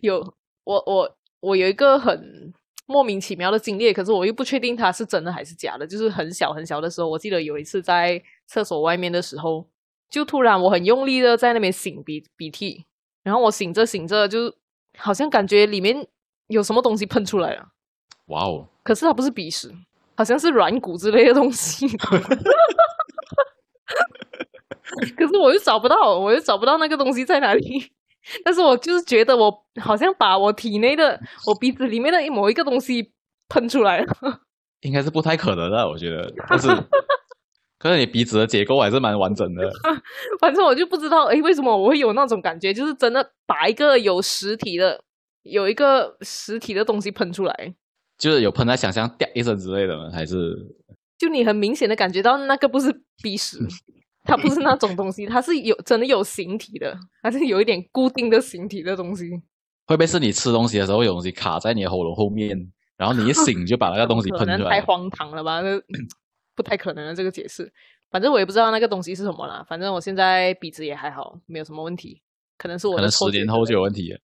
[0.00, 0.18] 有
[0.64, 2.52] 我我我有一个很
[2.86, 5.86] 莫名其妙的经历，可是我又不确定它是真的还是假的。
[5.86, 9.68] 就是很小很小的时候，我记得有一次在厕所外面的时候，
[10.10, 12.84] 就突然我很用力的在那边擤鼻鼻涕，
[13.22, 14.54] 然后我擤着擤着，就
[14.98, 16.06] 好像感觉里面
[16.48, 17.68] 有什么东西喷出来了。
[18.26, 18.68] 哇哦！
[18.82, 19.74] 可是它不是鼻屎，
[20.16, 21.86] 好像是软骨之类的东西。
[25.16, 27.92] 可是我又找不到，我又找不到那个东西在哪里。
[28.44, 33.12] 但是我就是觉得我好像把我体内的、我鼻子里面的某一个东西
[33.48, 34.40] 喷出来了。
[34.80, 36.32] 应该是不太可能的，我觉得。
[36.48, 36.68] 但是，
[37.84, 39.70] 可是你鼻子的结构还是蛮完整的。
[40.40, 42.72] 反正我就不知道，哎，为什么我会有那种感觉？
[42.72, 45.04] 就是真的把一个有实体的、
[45.42, 47.74] 有一个实体的东西喷出来，
[48.16, 50.08] 就是有喷在想象掉一声之类的吗？
[50.10, 50.56] 还是？
[51.18, 53.58] 就你很明显的感觉到那个不是鼻屎。
[54.26, 59.28] 它不是那种东西，它是有真的有形体的，它是有一点固定的形体的东西。
[59.86, 62.58] 会不会是你吃东西的时候有东西卡在你的喉咙后面，
[62.96, 64.70] 然后你一醒就把那个东西 喷出来？
[64.70, 65.60] 太荒唐了吧？
[66.54, 67.72] 那不太可能的这个解释。
[68.10, 69.64] 反正我也不知道那个东西是什么啦。
[69.68, 72.22] 反正我现在鼻子也还好，没有什么问题。
[72.56, 74.20] 可能是我可能十年后就有问题了。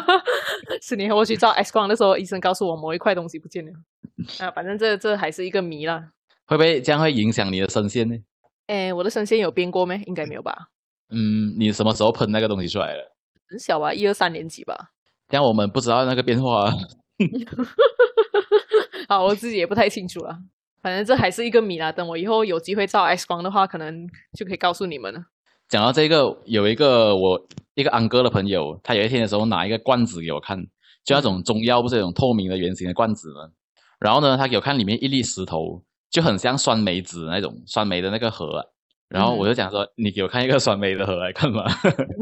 [0.80, 3.72] 十年后我去照 X 光的时候，医生告诉我某一块东西不见了。
[4.40, 6.12] 啊，反正这这还是一个谜啦。
[6.46, 8.16] 会不会这样会影响你的声线呢？
[8.66, 10.02] 哎，我的声线有变过没？
[10.06, 10.68] 应该没有吧。
[11.14, 13.14] 嗯，你什么时候喷那个东西出来了？
[13.46, 14.92] 很小吧，一二三年级吧。
[15.28, 16.70] 但我们不知道那个变化。
[19.08, 20.38] 好，我自己也不太清楚了。
[20.82, 21.92] 反正这还是一个谜啦。
[21.92, 25.24] 等我以后有机会照 X 光的话，可能就可以告诉你们了。
[25.68, 30.60] 讲到这个，有一个我一个安哥的朋友，他有一天的时候拿一个罐子给我看，
[31.04, 33.48] 就那种中药不是那种透明的圆形的罐子吗？
[33.98, 38.68] 然后呢，他给我看里面一粒石头，就很像酸梅子那种酸梅的那个核。
[39.08, 41.64] 然后我就讲说，你给我看一个酸梅的核来看嘛。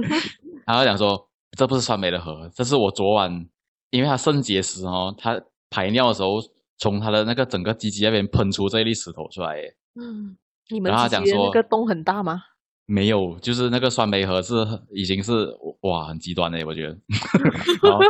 [0.66, 3.46] 然后讲说，这不是酸梅的核，这是我昨晚，
[3.90, 6.40] 因为他肾结石哦，他排尿的时候
[6.80, 9.56] 从他的那个整个鸡鸡那边喷出这一粒石头出来。
[9.94, 10.36] 嗯，
[10.70, 12.42] 你们鸡鸡那个洞很大吗？
[12.86, 14.54] 没有，就是那个酸梅核是
[14.92, 15.46] 已经是
[15.82, 16.98] 哇很极端的，我觉得。
[17.88, 18.00] 然后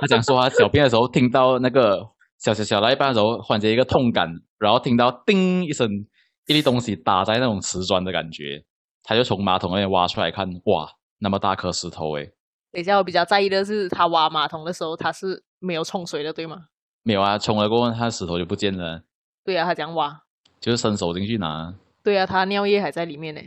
[0.00, 1.98] 他讲说他小便的时候听到那个
[2.38, 6.06] 小小小到一半的时候，缓解一个痛感，然后听到叮一声。
[6.46, 8.64] 一粒东西打在那种瓷砖的感觉，
[9.04, 12.24] 他就从马桶那边挖出来看，哇，那么大颗石头诶。
[12.72, 16.64] 等一下，我比较在意的是，他挖马桶的时候，他是没有冲水的，对吗？
[17.02, 19.02] 没有啊，冲了过后，他石头就不见了。
[19.44, 20.22] 对啊，他这样挖，
[20.60, 21.74] 就是伸手进去拿。
[22.02, 23.40] 对啊，他尿液还在里面呢。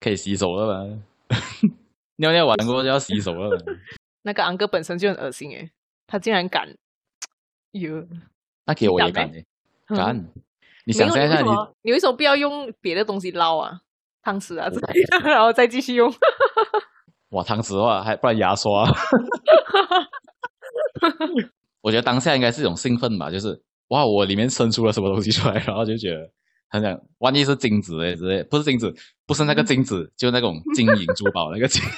[0.00, 0.98] 可以洗手了吧？
[2.16, 3.56] 尿尿完过后就要洗手了。
[4.22, 5.70] 那个昂哥本身就很恶心诶，
[6.06, 6.68] 他竟然敢，
[7.72, 8.06] 哟，
[8.66, 9.44] 那给我也敢诶，
[9.88, 10.26] 敢。
[10.84, 11.50] 你想象一下，你
[11.82, 13.80] 你为什么不要用别的东西捞啊？
[14.22, 16.12] 汤匙啊之类的， 然后再继续用。
[17.30, 18.84] 哇，汤匙的话还不然牙刷。
[21.80, 26.30] 我觉得当下应该是一种兴奋吧，就是哇，我里面生出了什么东西出来， 然后就觉得
[26.68, 28.94] 很想，万一是金子哎之类，不是金子，
[29.26, 31.82] 不是那个金子，就那种金银珠宝那个金。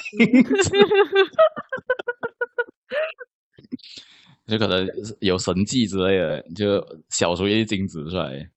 [4.45, 4.85] 就可能
[5.21, 8.49] 有神迹之类的，就小出一粒金子出来。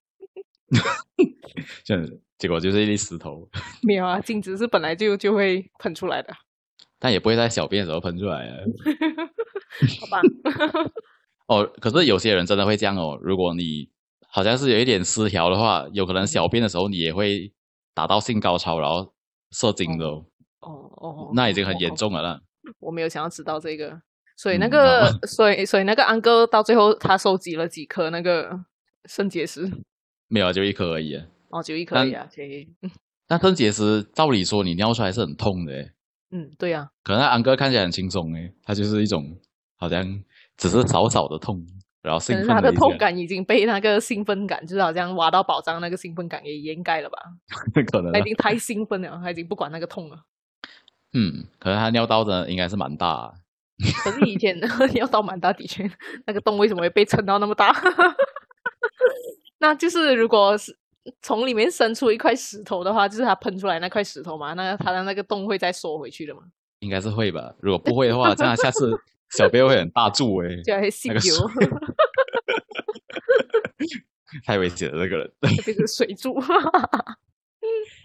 [1.84, 2.04] 这
[2.38, 3.48] 结果就是一粒石头。
[3.82, 6.34] 没有啊，金子是本来就就会喷出来的，
[6.98, 8.56] 但也不会在小便的时候喷出来啊。
[10.00, 10.20] 好吧。
[11.46, 13.18] 哦，可是有些人真的会这样哦。
[13.22, 13.88] 如果你
[14.28, 17.52] 好像是有一点失调的话，有可能小便的时候你也会
[17.94, 19.12] 达到性高潮，然后
[19.50, 20.06] 射精的。
[20.06, 20.24] 哦
[20.96, 22.40] 哦，那已经很严重了啦。
[22.80, 24.00] 我没有想要知道这个，
[24.36, 28.50] 所以那个，所以所以那个安哥到最后他收集了几颗那个
[29.04, 29.70] 肾结石。
[30.28, 31.16] 没有，就一颗而已。
[31.50, 32.28] 哦，就一颗而已啊。
[33.28, 35.72] 那 肾结石，照理说你尿出来是很痛的。
[36.32, 36.90] 嗯，对呀。
[37.04, 39.38] 可能安哥看起来很轻松诶，他就是一种
[39.76, 40.04] 好像
[40.56, 41.64] 只是少少的痛，
[42.02, 42.46] 然后兴奋。
[42.46, 47.18] 他的痛感已经被那个兴奋感，就是好像挖到宝藏那个兴奋感给掩盖了吧？
[47.92, 50.18] 可能他已经太兴奋了，他已经不管那个痛了。
[51.12, 53.32] 嗯，可能他尿道的应该是蛮大。
[54.02, 54.58] 可是以前
[54.94, 55.90] 尿道蛮大，的确，
[56.26, 57.74] 那个洞为什么会被撑到那么大？
[59.58, 60.74] 那就是如果是
[61.20, 66.40] 从里面伸出一块石头的话，就是它喷出来那块石头嘛，那它的那个洞会再缩回去的嘛？
[66.80, 67.54] 应该是会吧。
[67.60, 68.98] 如果不会的话， 这样下次
[69.30, 71.14] 小便会很大柱哎，就会吸油。
[74.44, 75.32] 太危险了，这个人。
[75.64, 76.34] 变成水柱。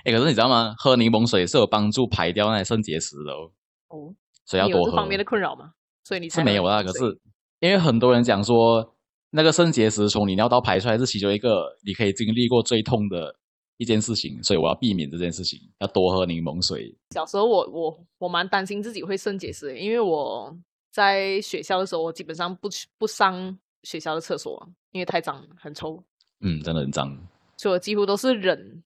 [0.06, 0.74] 哎，可是你知道吗？
[0.78, 3.52] 喝柠檬水是有帮助排掉那些肾结石的哦。
[3.90, 4.14] 哦。
[4.46, 4.96] 所以要多喝。
[4.96, 5.72] 方面的困扰吗？
[6.04, 6.84] 所以你是没有啊？
[6.84, 7.20] 可是
[7.60, 8.96] 因为很多人讲说。
[9.34, 13.34] 那个肾结石从你尿道排出来是其中一个你可以经历过最痛的
[13.78, 16.94] 一件事情，所以我要避免这件事情，要多喝柠檬水。
[17.12, 20.54] 小时候我我我蛮担心自己会肾结石，因为我
[20.92, 26.04] 在学校的时候，我基本上不去不上学校的厕所，因为太脏很臭。
[26.42, 27.18] 嗯，真的很脏。
[27.58, 28.84] 所以我几乎都是忍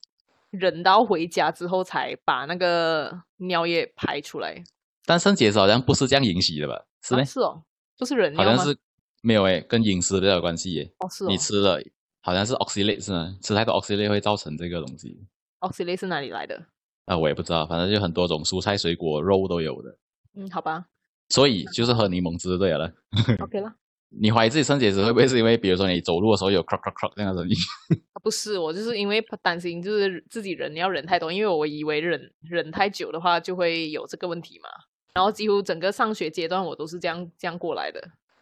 [0.51, 4.63] 忍到回家之后才把那个尿液排出来。
[5.05, 6.85] 但肾结石好像不是这样引起的吧？
[7.01, 7.23] 是吗？
[7.23, 7.63] 是哦，
[7.97, 8.63] 就是忍尿吗？
[9.21, 10.93] 没有诶，跟饮食比较有关系耶。
[10.99, 11.25] 哦，是。
[11.25, 11.81] 你吃了
[12.21, 13.35] 好像是 oxalate 是吗？
[13.41, 15.25] 吃太多 oxalate 会造成这个东西。
[15.61, 16.63] oxalate 是哪里来的？
[17.05, 19.97] 啊，我也不知道，反正就很多种蔬菜、水果、肉都有的。
[20.35, 20.85] 嗯，好吧。
[21.29, 22.91] 所以就是喝柠檬汁对了。
[23.39, 23.73] OK 了。
[24.17, 27.55] 你怀疑自己肾结石会不会是因为，比如说你走路的时候有 crack crack crack 这样的声音？
[28.23, 34.69] 不是，我就是因为担心，就是自己忍要忍太多，因为我以为忍忍太久的话就会有这个问题嘛。
[35.13, 38.01] 然后几乎整个上学阶段我都是这样这样过来的。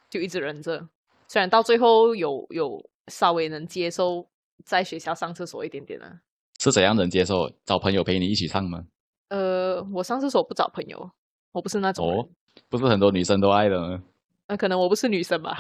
[0.10, 0.88] 就一直忍着，
[1.28, 4.28] 虽然到最后有有稍微能接受
[4.64, 6.20] 在学校上厕所一点点了。
[6.60, 7.52] 是怎样能接受？
[7.66, 8.84] 找朋友陪你一起上吗？
[9.30, 11.12] 呃，我上厕所不找朋友，
[11.52, 12.08] 我不是那种。
[12.08, 12.30] 哦，
[12.70, 14.04] 不是很多女生都爱的吗？
[14.48, 15.58] 那可能我不是女生吧。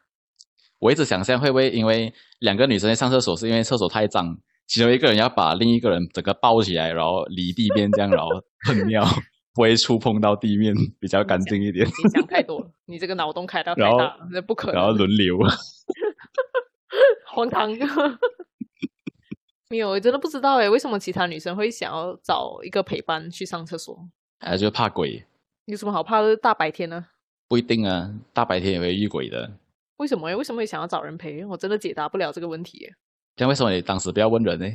[0.80, 8.30] 我一直想象会不会因为两个女生在上厕所，是因为厕所太脏，其中一个人要把另一个人整个抱起来，然后离地面这样，然后
[8.66, 9.04] 喷 尿。
[9.54, 11.84] 不会触碰到地面，比较干净一点。
[11.84, 14.76] 你想太多了，你这个脑洞开到太大，那不可能。
[14.76, 15.36] 然后轮流，
[17.26, 17.68] 荒唐。
[19.68, 24.08] 没有，我真的不知道诶，为什么其他女生会想要找一个陪伴去上厕所？
[24.38, 25.24] 哎，就怕鬼。
[25.68, 26.34] 有什么好怕的？
[26.34, 27.06] 大白天呢？
[27.46, 29.52] 不一定啊，大白天也会遇鬼的。
[29.98, 30.34] 为什么？
[30.34, 31.44] 为什么会想要找人陪？
[31.44, 32.90] 我真的解答不了这个问题。
[33.36, 34.66] 那为什么你当时不要问人呢？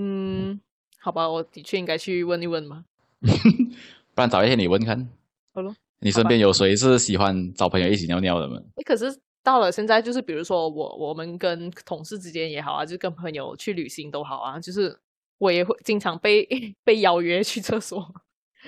[0.00, 0.60] 嗯，
[0.98, 2.84] 好吧，我的确应该去问一问嘛。
[3.22, 5.08] 不然找一天你问看。
[5.54, 5.72] 好了。
[6.00, 8.60] 你身边有谁是喜欢找朋友一起尿尿的吗？
[8.74, 14.98] 哎，可是到了现在，就是比如说我我们跟同事之间也好啊，就跟朋友去旅行都好啊，就是
[15.38, 16.44] 我也会经常被
[16.82, 18.12] 被邀约去厕所，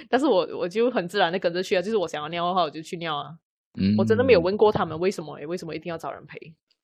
[0.08, 3.30] 但是我我就很自然的跟着去啊，就是我想要尿的话，我就去尿啊。
[3.78, 6.38] 嗯，我真的没有问过他们为什么，为什么一定要找人陪？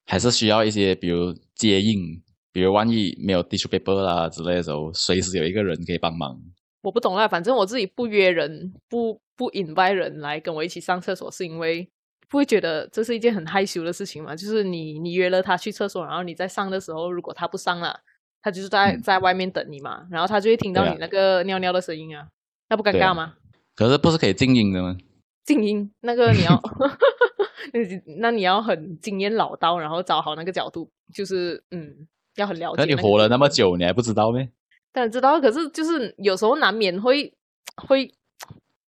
[0.06, 2.20] 还是需要一些，比如接应，
[2.52, 6.36] 比如万一没有 tissue paper 啦之类的时候，随时有一个人可以帮忙。
[6.82, 11.88] 我不懂啦，反正我自己不约人，不不 invite 人来跟我一起上厕所，是因为
[12.28, 14.34] 不会觉得这是一件很害羞的事情嘛？
[14.34, 18.00] 就是你你约了他去厕所，然后你在上的时候，如果他不上了，
[18.42, 22.26] 他就是在在外面等你嘛，然后他就会听到你那个尿尿的声音啊，
[22.70, 23.34] 那不尴尬吗？
[23.74, 24.96] 可是不是可以静音的吗？
[25.44, 26.62] 静音那个你要，
[28.18, 32.06] 那你要很经验老道，然后找好那个角度，就是嗯，
[32.36, 32.76] 要很了解。
[32.78, 34.48] 那你活了那么久，你还不知道咩？
[34.92, 37.34] 当然知道，可是就是有时候难免会
[37.88, 38.12] 会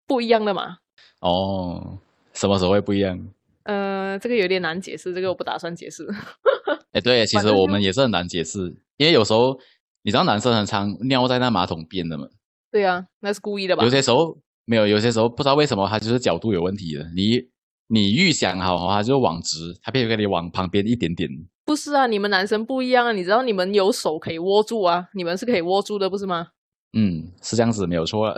[0.05, 0.77] 不一样的嘛。
[1.21, 1.99] 哦，
[2.33, 3.17] 什么时候会不一样？
[3.63, 6.05] 呃，这个有点难解释，这个我不打算解释。
[6.91, 9.59] 哎，对，其实我们也是很难解释，因为有时候
[10.01, 12.27] 你知道男生很常尿在那马桶边的嘛。
[12.71, 13.83] 对啊，那是故意的吧？
[13.83, 17.03] 有些时候没有，有些时候不知道为什么他就是角度有问题的。
[17.15, 17.41] 你
[17.87, 21.29] 你预想好，他就往直，他偏偏给你往旁边一点点。
[21.65, 23.11] 不是啊，你们男生不一样啊！
[23.11, 26.47] 你知道你们有手可以握住啊，你们是可以握住的，不是吗？
[26.93, 28.33] 嗯，是这样子，没有错。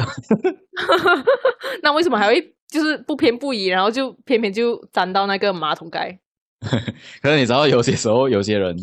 [1.84, 6.20] 那为什么还会就是不偏不倚，然后就偏偏就粘到那个马桶盖？
[7.22, 8.76] 可是你知道，有些时候有些人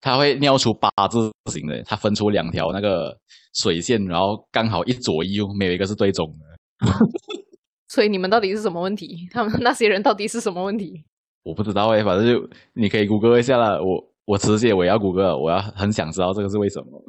[0.00, 3.16] 他会尿出八字形的，它分出两条那个
[3.54, 6.86] 水线，然后刚好一左一右，没有一个是对中的。
[7.88, 9.28] 所以你们到底是什么问题？
[9.32, 11.04] 他们那些人到底是什么问题？
[11.42, 13.82] 我不知道哎，反正就你可以谷歌一下了。
[13.82, 17.02] 我我直接我要谷歌，我要很想知道这个是为什么？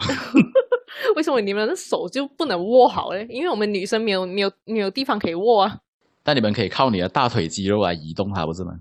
[1.16, 3.28] 为什么你们的手就不能握好嘞？
[3.30, 5.78] 因为我们女生没有没有没有地方可以握啊。
[6.24, 8.72] 但你们可以靠你的大腿肌肉来移动它，不是吗？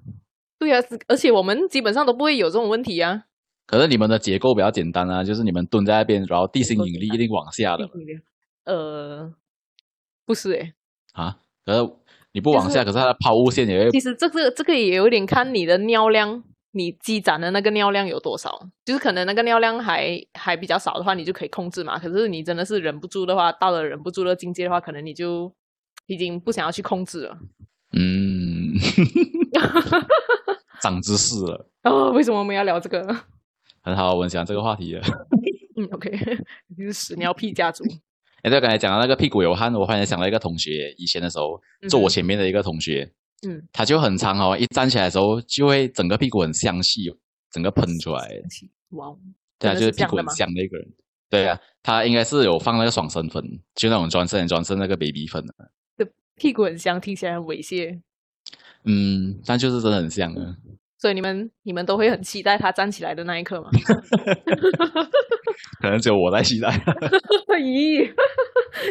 [0.58, 3.24] 对啊，而且我们基本上都不会有这种问题啊。
[3.68, 7.88] 可是你们的结构比较简单啊，就是你们蹲在那边，然后地心引力一定往下的。
[8.64, 9.32] 呃，
[10.26, 10.72] 不是哎。
[11.12, 11.92] 啊，可是。
[12.32, 13.90] 你不往下，可是它的抛物线也会。
[13.90, 18.68] 其实这个这个也有点看你的尿量，你积攒的那个尿量有多少。
[18.84, 21.98] 就是可能那个尿量还还比较少的话，你就可以控制嘛。
[21.98, 25.50] 可是你真的是忍不住的话，到了忍不住的境界的话，可能你就
[26.06, 27.38] 已经不想要去控制了。
[27.94, 28.74] 嗯，
[30.82, 32.12] 长知识了 哦！
[32.12, 33.16] 为什么我们要聊这个？
[33.88, 35.02] 很好，我们讲这个话题了。
[35.76, 36.10] 嗯，OK，
[36.76, 37.82] 你是屎尿屁家族。
[38.42, 43.10] 哎，对，刚才讲到那个屁股有汗，我忽然想到一个同学，以前的时候坐我前面的一个同学，
[43.48, 47.10] 嗯，他就很长哦，一站起来的时候就会整个屁股很香气，
[47.50, 48.28] 整个喷出来。
[48.90, 49.06] 哇，
[49.58, 50.86] 对啊，就是屁股很香的一个人。
[51.30, 53.42] 对啊，他应该是有放那个爽身粉，
[53.74, 55.54] 就那种专身专身那个 baby 粉的。
[56.36, 57.98] 屁股很香，听起来很猥亵。
[58.84, 60.56] 嗯，但就是真的很香啊。
[60.98, 63.70] 所以你们你们都会很期待他站起来的那一刻吗？
[65.80, 66.68] 可能只有我在期待。
[67.58, 68.12] 咦，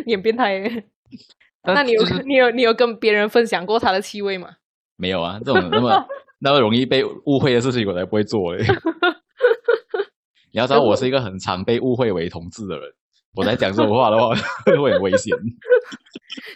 [0.06, 0.84] 你很变态耶！
[1.67, 4.50] 那你有你有你有跟别人分享过他的气味吗？
[4.96, 6.06] 没有啊，这种那么
[6.39, 8.63] 那么容易被误会的事情，我才不会做嘞。
[10.54, 12.89] 你要知道，我是一个很常被误会为同志的人。
[13.36, 14.34] 我在讲这种话的话，
[14.82, 15.36] 会很危险。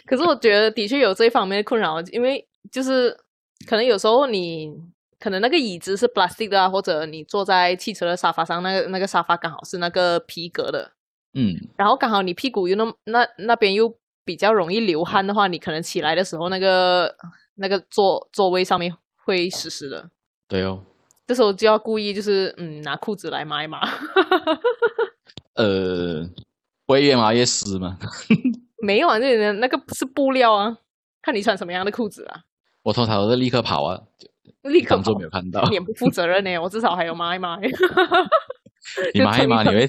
[0.06, 3.14] 可是我觉得的确有这一方面的困扰，因为就是
[3.68, 4.70] 可能有时候你。
[5.22, 10.90] 可能那个椅子是 plastic 的啊，或者你坐在汽车的沙发上，那个那个沙发刚好是那个皮革的，
[11.34, 17.14] 嗯，然后刚好你屁股又那那那边又比较容易流汗的话，你可能起来的时候那个
[17.54, 18.92] 那个座座位上面
[19.24, 20.10] 会湿湿的。
[20.48, 20.82] 对哦，
[21.24, 23.78] 这时候就要故意就是嗯拿裤子来抹一抹。
[25.54, 26.28] 呃，
[26.88, 27.96] 会越抹越湿吗？
[28.82, 30.76] 没有啊，那那个是布料啊，
[31.22, 32.40] 看你穿什么样的裤子啊。
[32.82, 34.02] 我通常都是立刻跑啊。
[34.62, 36.58] 立刻就没有看到，你不负责任呢。
[36.58, 37.58] 我至少还有抹一抹。
[39.14, 39.88] 你抹一抹，你会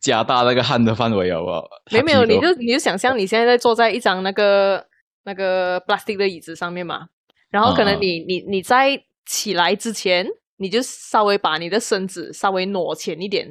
[0.00, 1.68] 加大那个汗的范围，好不好？
[1.90, 4.86] 没没有，你就你就想象你现在在坐在一张那个
[5.24, 7.08] 那个 plastic 的椅子上面嘛，
[7.50, 13.46] 然后可能你你你在起来之前，你就稍微把你的身子稍微挪前一点，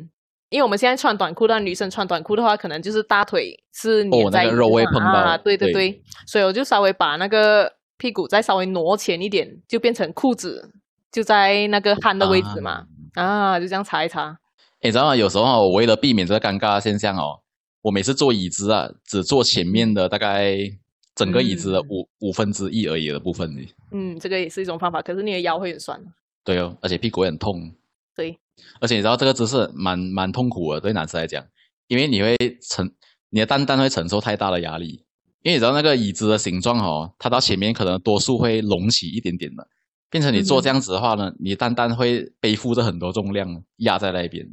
[0.50, 7.74] 因为我们现在穿短裤，但女生穿短裤的话，可能就是大腿是粘在肉会碰到，对对对，所以我就稍微把那个。
[8.02, 10.74] 屁股再稍微挪前一点，就变成裤子
[11.12, 14.36] 就在那个汗的位置嘛，啊，就这样擦一擦。
[14.82, 15.16] 你知道吗？
[15.16, 17.40] 有时候我为了避免这个尴尬的现象哦，
[17.84, 20.58] 我每次坐椅子啊，只坐前面的大概
[21.14, 23.48] 整个椅子的五、五分之一而已的部分。
[23.92, 26.02] 嗯，这个也是一种方法，可是你的腰会很酸。
[26.44, 27.72] 对哦，而且屁股也很痛。
[28.16, 28.36] 对，
[28.80, 31.46] 而且你知道这个姿势蛮蛮痛苦的，对男生来讲，
[31.88, 32.36] 因为你会
[32.68, 32.92] 承
[33.30, 35.04] 你的蛋蛋会承受太大的压力，
[35.43, 39.67] 因为你知道那个椅子的形状哦，它到前面可能多数会隆起一点点的，
[40.10, 44.47] 变成你坐这样子的话呢，你单单会背负着很多重量压在那边，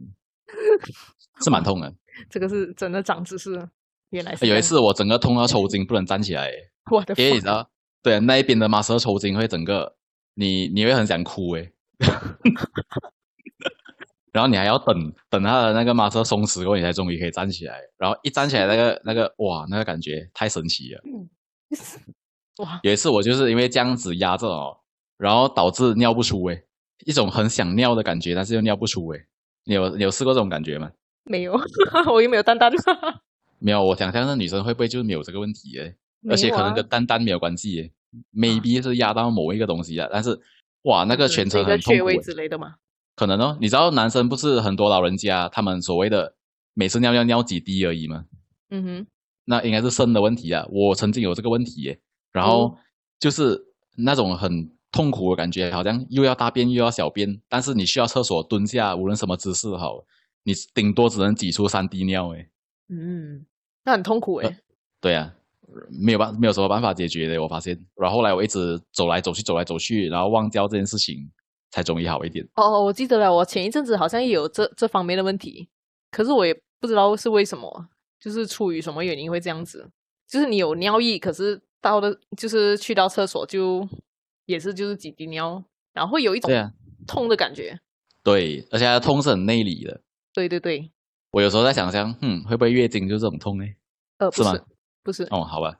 [1.45, 1.93] 是蛮痛的。
[2.31, 3.69] 这个是真的长知识，
[4.11, 6.51] 原来是有一次我整个痛到抽筋，不能站起来，
[6.91, 7.69] 我的，因为你知道，
[8.03, 9.97] 对那一边的马舌抽筋会整个
[10.35, 11.73] 你你会很想哭诶。
[14.33, 17.81] 然后你还要等等他的那个马车松弛过，你才终于可以站起来。
[17.97, 21.01] 然后一站起来，那个那个哇，那个感觉太神奇了。
[22.59, 22.81] 哇！
[22.85, 24.77] 有一次我就是因为这样子压着哦，
[25.17, 26.65] 然后导致尿不出诶，
[27.05, 29.27] 一种很想尿的感觉，但是又尿不出诶。
[29.65, 30.91] 你有你有试过这种感觉吗？
[31.25, 31.59] 没有，
[32.13, 32.73] 我又没有蛋蛋。
[33.61, 35.95] 没有，我想象那女生会不会就是没有这个问题诶？
[36.29, 37.93] 而且可能跟蛋蛋没有关系诶
[38.35, 40.09] ，maybe 是压到某一个东西啊。
[40.13, 40.39] 但是
[40.83, 42.75] 哇，那个全程很痛苦之类的吗？
[43.19, 46.33] 可能哦，你知道男生不是很多老人家，他们所谓的
[46.75, 48.25] 每次尿尿尿几滴而已吗？
[48.71, 49.07] 嗯哼，
[49.45, 50.65] 那应该是肾的问题啊。
[50.71, 51.99] 我曾经有这个问题耶，
[52.33, 52.79] 然后
[53.19, 53.61] 就是
[53.97, 60.05] 那种很痛苦的感觉，好像又要大便又要小便，但是你需要厕所蹲下，无论什么姿势好，
[60.45, 62.49] 你顶多只能挤出三滴尿哎。
[62.89, 63.45] 嗯，
[63.85, 64.61] 那很痛苦哎。
[65.03, 65.35] 对啊，
[65.91, 67.77] 没有办没有什么办法解决的，我发现。
[67.97, 71.29] 然后后来我一直走来走去，走来走去，然后忘掉这件事情。
[71.71, 75.69] 才终于好一点哦，我记得了，我前一阵子好像也有这这方面的问题，
[76.11, 77.89] 可是我也不知道是为什么，
[78.21, 79.91] 就是出于什么原因会这样子，
[80.27, 83.87] 就是你有尿意，可是到的，就是去到厕所就
[84.47, 86.51] 也是就是几滴尿，然后会有一种
[87.07, 87.79] 痛的感觉，
[88.23, 90.01] 对，而且痛是很内里的，
[90.33, 90.91] 对对对，
[91.33, 93.65] 我有时候在想象，嗯，会不会月经就这种痛呢？
[94.19, 94.59] 呃，是吗？
[95.03, 95.77] 不是，哦，好吧，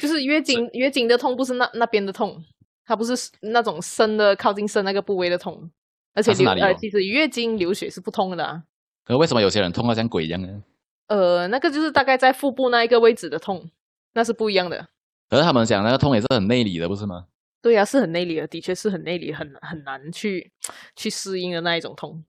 [0.00, 2.44] 就是月经 月经的痛不是那那边的痛。
[2.86, 5.68] 它不是那种深的靠近深那个部位的痛，
[6.14, 8.44] 而且流呃，其实月经流血是不痛的。
[8.44, 8.62] 啊。
[9.04, 10.62] 可为什么有些人痛到像鬼一样呢？
[11.08, 13.70] 呃，那个就是大概在腹部那一个位置的痛，
[14.14, 14.88] 那是不一样的。
[15.28, 17.26] 可是他们讲那个痛也是很内里的，不是吗？
[17.60, 20.52] 对呀，是很内里的，的确是很内里，很很难去
[20.94, 22.24] 去适应的那一种痛。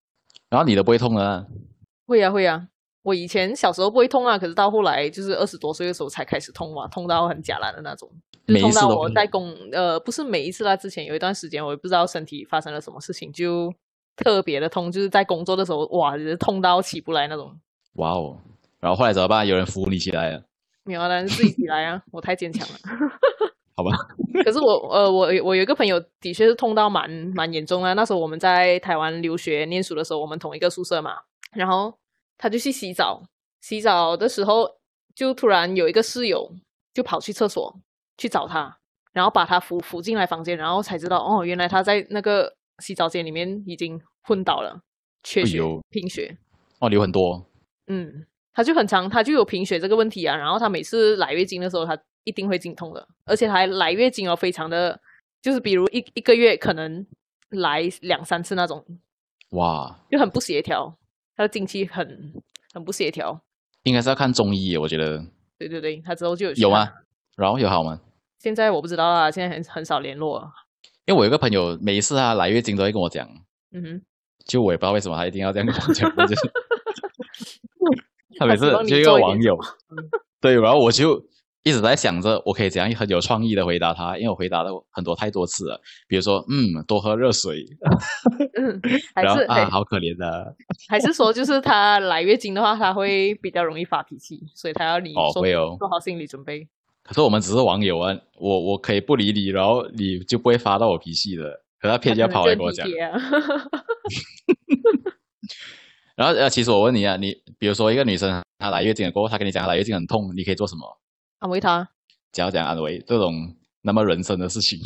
[0.50, 1.46] 然后你的不会痛啊？
[2.08, 2.68] 会呀会呀，
[3.08, 8.12] 我以前小时候不会痛啊，可是到后来就是二十多岁的时候才开始痛嘛，痛到很假烂的那种。
[8.60, 10.76] 痛到我在工，呃，不是每一次啦。
[10.76, 13.74] 之前有一段时间，我也不知道身体发生了什么事情，就
[14.18, 17.50] 特别的痛，就是在工作的时候，哇，就是痛到起不来那种。
[17.94, 18.38] 哇哦！
[18.82, 19.48] 然后后来怎么办？
[19.48, 20.44] 有人扶你起来了？
[20.84, 22.02] 没有，当然自己起来啊！
[22.12, 22.76] 我太坚强了。
[23.78, 23.92] 好吧。
[24.44, 27.94] 可是我，呃，我我有一个朋友，的确是痛到蛮蛮严重啊。
[27.94, 31.12] 那时候我们在台湾留学念书的时候，我们同一个宿舍嘛。
[31.54, 31.94] 然后
[32.38, 33.24] 他就去洗澡，
[33.62, 34.70] 洗澡的时候
[35.16, 36.56] 就突然有一个室友
[36.94, 37.80] 就跑去厕所。
[38.20, 38.76] 去找他，
[39.14, 44.82] 然后把他扶扶进来房间，然后才知道哦，原来他在那个洗澡间里面已经昏倒了，
[45.22, 45.60] 缺血、
[45.92, 46.36] 贫血。
[46.80, 47.46] 哦，流很多。
[47.86, 50.36] 嗯，他就很长，他就有贫血这个问题啊。
[50.36, 55.00] 然后他每次来月经的时候，他一定会经痛的，而且还来月经哦，非常的，
[55.40, 57.06] 就是比如一一个月可能
[57.50, 58.84] 来两三次那种。
[59.52, 60.98] 哇，就很不协调，
[61.38, 62.34] 他的经期很
[62.74, 63.40] 很不协调。
[63.84, 65.24] 应该是要看中医，我觉得。
[65.58, 66.92] 对对对，他之后就有有吗？
[67.38, 68.02] 然后有好吗？
[68.40, 70.52] 现在我不知道啊，现在很很少联络。
[71.06, 73.28] 因为我有个朋友，每一次他来月经都会跟我讲，
[73.72, 74.02] 嗯哼，
[74.46, 76.52] 就我也不知道为什么他一定要这样跟我讲，就是
[78.38, 79.58] 他每次就一个网友，
[80.42, 81.24] 对，然后我就
[81.68, 87.66] 一直在想着，我可以怎样很有创意的回答他，因为我回答了很多太多次了，比如说，嗯，多喝热水，
[88.56, 88.82] 嗯，
[89.14, 90.56] 还是啊，好可怜的，
[90.88, 95.44] 还是说就是他来月经的话，他会比较容易发脾气，所以他要你做
[95.78, 96.68] 做好心理准备。
[97.04, 101.44] 可是我们只是网友啊，我我可以不理你，然后你就不会发到我脾气的。
[101.80, 102.88] 可他偏要跑来跟我讲。
[106.16, 110.82] 然后呃，其实我问你啊，你比如说一个女生她来月经过后，她跟你讲她来月经很痛，你可以做什么？
[111.40, 111.90] 安慰她。
[112.32, 114.80] 讲讲安慰这种那么人生的事情。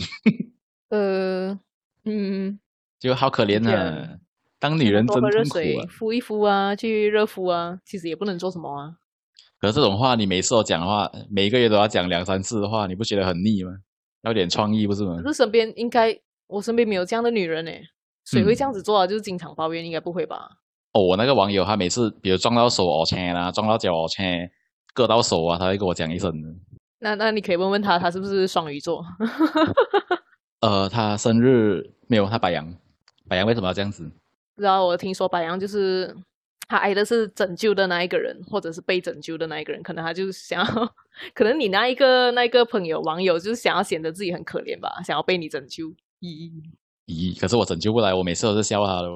[0.90, 1.58] 呃，
[2.06, 2.60] 嗯，
[3.00, 4.18] 就好可怜啊，
[4.60, 5.86] 当女人真痛苦啊。
[5.90, 8.98] 敷一敷啊，去热敷啊，其实也不能做什么啊。
[9.60, 13.72] 可是这种话，你每次都讲的话，每一个月都要讲两三次的话，你不觉得很腻吗？
[14.24, 15.18] 要点创意不是吗？
[15.24, 17.82] 可是身边应该我身边没有这样的女人诶，
[18.26, 19.08] 谁会这样子做啊？
[19.08, 20.48] 就是经常抱怨，应该不会吧？
[20.94, 24.26] 哦，我那个网友他每次比如撞到手哦青啦，撞到脚哦青，
[24.94, 26.60] 割到手啊，他会跟我讲一声。
[27.00, 29.04] 那那你可以问问他，他是不是双鱼座？
[30.62, 32.72] 呃，他生日没有，他白羊，
[33.28, 34.04] 白羊为什么要这样子？
[34.56, 36.16] 不知道我听说白羊就是
[36.68, 40.94] 他爱的是拯救的那一个人，或者是被拯救的那一个人，可能他就是想要，
[41.34, 45.88] 可能你那一个那一个朋友网友就是想要显得自己很可怜吧，想要被你拯救。
[46.20, 46.52] 咦，
[47.08, 49.10] 咦，可是我拯救不来，我每次都是笑他的。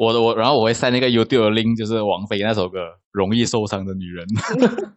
[0.00, 2.78] 我的我，然后我会塞那个 YouTube 的 link，就是王菲那首歌
[3.12, 4.26] 《容易受伤的女人》。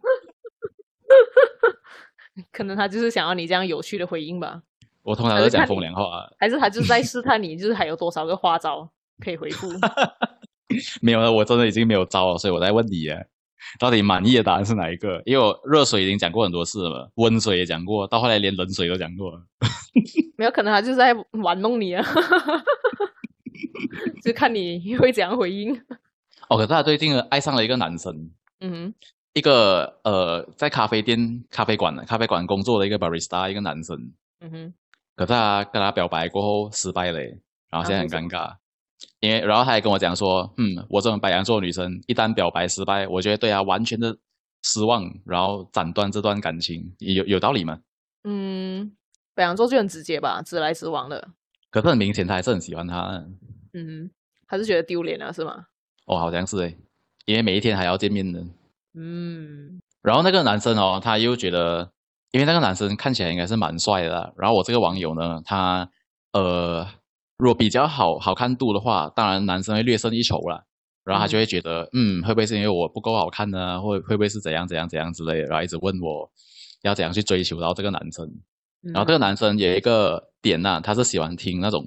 [2.50, 4.62] 可能他就是想要你这样有趣的回应吧。
[5.02, 8.90] 我通常都讲风凉话，还是他就是在试探你，就是还有多少个花招
[9.22, 9.68] 可以回复？
[11.02, 13.20] 没有了，我真的已经没有招了，所以我在问你啊，
[13.78, 15.20] 到底满意的答案是哪一个？
[15.26, 19.42] 因为我热水已经讲过很多次了，温水也讲过，到后来连冷水都讲过了。
[20.38, 22.02] 没有可能，他就是在玩弄你啊，
[24.22, 25.74] 就看你会怎样回应。
[26.48, 28.30] 哦，可是他最近爱上了一个男生，
[28.60, 28.94] 嗯哼，
[29.32, 33.96] 一个呃，在咖啡店、咖啡馆、咖啡馆工作的一个 barista，一个男生，
[34.40, 34.74] 嗯哼。
[35.16, 37.20] 可是他跟他表白过后失败了，
[37.70, 38.52] 然后现在很尴尬，
[39.20, 44.16] 因为然后他还跟我讲说，嗯，我这种白羊座女生一旦表白失败，我觉得对他完全的
[44.64, 47.78] 失望，然后斩断这段感情，有有道理吗？
[48.24, 48.92] 嗯，
[49.34, 51.28] 白羊座就很直接吧，直来直往的。
[51.70, 53.24] 可是很明显他还是很喜欢他，
[53.74, 54.10] 嗯，
[54.46, 55.66] 还是觉得丢脸了是吗？
[56.06, 56.76] 哦，好像是诶，
[57.26, 58.42] 因为每一天还要见面的。
[58.94, 61.90] 嗯，然后那个男生哦，他又觉得。
[62.32, 65.88] 因为那个男生看起来应该是蛮帅的，然后我这个网友呢，他
[66.32, 66.84] 呃，
[67.38, 70.66] 如果比较好好看度的话，当然男生会略胜一筹了，
[71.04, 73.80] 然后他就会觉得，嗯，会不会是因为我不够好看呢？
[73.80, 75.44] 或会不会是怎样怎样怎样之类的？
[75.44, 76.28] 然后一直问我
[76.82, 78.28] 要怎样去追求到这个男生。
[78.82, 81.86] 然后这个男生有一个点呐，他是喜欢听那种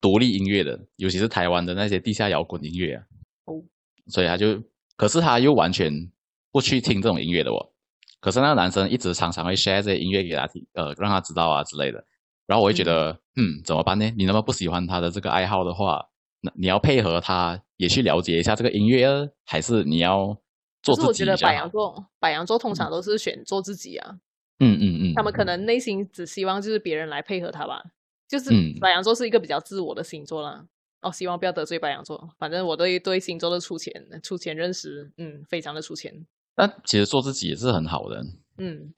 [0.00, 3.04] 独立音乐的，尤其是台湾的那些地下摇滚音乐啊。
[3.46, 3.62] 哦，
[4.08, 4.62] 所以他就，
[4.96, 6.10] 可是他又完全
[6.52, 7.72] 不去听这种音乐的哦。
[8.20, 12.04] 可是那个男生一直常常会 share 这些音乐给他听，呃，让他知道啊之类的。
[12.46, 14.10] 然后我会觉得，嗯，怎么办呢？
[14.16, 16.04] 你那么不喜欢他的这个爱好的话，
[16.40, 20.36] 那你要配合他，也去了解一下这个音乐，还是你要
[20.82, 21.06] 做自己？
[21.08, 24.16] 我觉得白羊座，白羊座通常都是选做自己啊。
[24.60, 25.14] 嗯嗯嗯。
[25.14, 27.82] 他们可能内心只希望就是别人来配合他吧。
[28.28, 28.50] 就是
[28.80, 30.66] 白羊座是一个比较自我的星座啦。
[31.02, 32.28] 哦，希望不要得罪白羊座。
[32.38, 36.26] 反正我对对星座的出钱出钱认识，嗯，非常的出钱。
[36.56, 38.24] 那其实做自己也是很好的，
[38.58, 38.92] 嗯，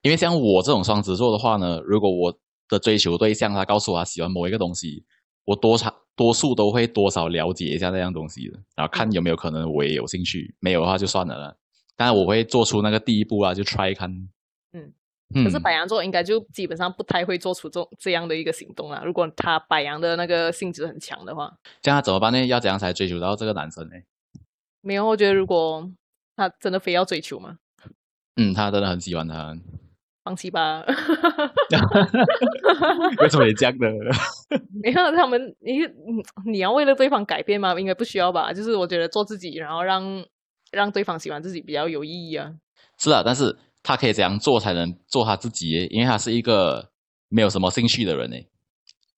[0.00, 2.36] 因为像我这种双子座的话呢，如果我
[2.68, 5.04] 的追求对象他告诉我他喜欢某一个东西，
[5.44, 11.56] 我多少多数都会多少了解一下那样东西的，然后看有没有可能我也有兴趣，没有的话就算了了。
[11.96, 14.10] 当然我会做出那个第一步啊，就 try 看。
[14.72, 14.92] 嗯，
[15.32, 19.02] 可是白羊座应该就基本上不太会做出这这样的一个行动啊。
[19.04, 22.46] 如果他白羊的那个性质很强的话，这样他怎么办呢？
[22.46, 23.94] 要怎样才追求到这个男生呢？
[24.80, 25.90] 没有，我觉得如果。
[26.34, 27.58] 他真的非要追求吗？
[28.36, 29.54] 嗯，他真的很喜欢他。
[30.24, 30.82] 放弃吧。
[33.20, 33.86] 为什么也这样的？
[34.82, 35.80] 没有他们，你
[36.50, 37.78] 你要为了对方改变吗？
[37.78, 38.50] 应该不需要吧。
[38.50, 40.24] 就是我觉得做自己，然后让
[40.70, 42.54] 让对方喜欢自己比较有意义啊。
[42.98, 45.86] 是啊，但是他可以怎样做才能做他自己？
[45.90, 46.90] 因为他是一个
[47.28, 48.36] 没有什么兴趣的人呢。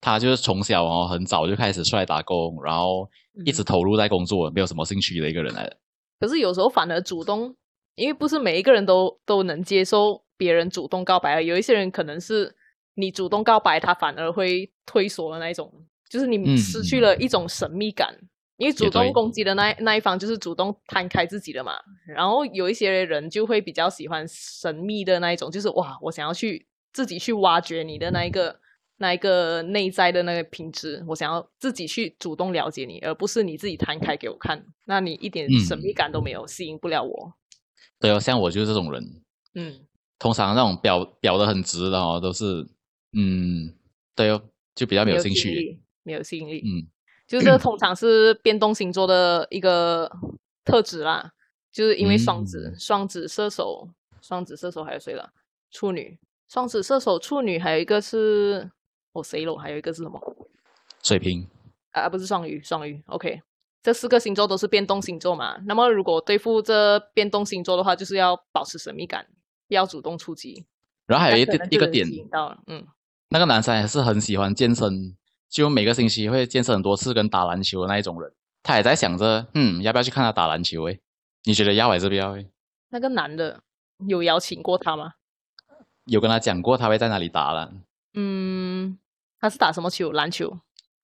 [0.00, 3.08] 他就是从小哦很早就开始出来打工，然后
[3.46, 5.76] 一直投入在工作，没有什么兴趣的一个人来的。
[6.20, 7.54] 可是有时候反而主动，
[7.94, 12.54] 因为不是每一个人都都能接受别人主动告白，有一些人可能是
[12.94, 15.72] 你主动告白，他反而会退缩的那一种，
[16.10, 18.14] 就是你失去了一种神秘感。
[18.56, 21.72] 因为主动攻击的那那一方就是主动摊开自己的嘛，
[22.06, 28.60] 然后有一些人就会比较喜欢神秘的那一种，就是哇，我想要去自己去挖掘你的那一个。
[28.96, 34.64] 那一个内在的那个品质，我想要自己去主动了解你，而不是你自己摊开给我看。
[34.84, 37.34] 那你一点神秘感都没有，吸引不了我。
[37.98, 39.02] 对哦，像我就是这种人。
[39.56, 39.80] 嗯，
[40.16, 42.64] 通常那种表表的很直的哦，都是
[43.14, 43.74] 嗯，
[44.14, 44.40] 对哦，
[44.76, 46.62] 就比较没有兴趣，没有吸引力。
[46.64, 46.86] 嗯，
[47.26, 50.10] 就是通常是变动星座的一个
[50.64, 51.32] 特质啦，
[51.72, 53.88] 就是因为双子、双子、射手、
[54.20, 55.32] 双子、射手还有谁了？
[55.70, 56.18] 处女、
[56.48, 58.70] 双子、射手、处女，还有一个是。
[59.14, 60.20] 哦谁喽，还有一个是什么？
[61.00, 61.48] 水瓶
[61.92, 63.00] 啊，不是双鱼，双鱼。
[63.06, 63.40] OK，
[63.80, 65.56] 这四个星座都是变动星座嘛。
[65.66, 69.24] 那么，如果对付这变动星座的话，就是要保持神秘感，
[69.68, 70.66] 不要主动出击。
[71.06, 72.04] 然后还有一一个点，
[72.66, 72.84] 嗯，
[73.28, 75.16] 那个男生还是很喜欢健身，
[75.54, 78.32] 就每个星期会健身很多次，跟打篮球的那一种人。
[78.64, 80.90] 他也在想着，嗯，要不要去看他打篮球？
[80.90, 80.98] 哎，
[81.44, 82.36] 你觉得要还是不要？
[82.88, 83.60] 那个男的
[84.08, 85.12] 有邀请过他吗？
[86.06, 87.72] 有跟他讲过他会在哪里打了？
[88.14, 88.98] 嗯。
[89.38, 90.10] 他是打什么球？
[90.10, 90.58] 篮球。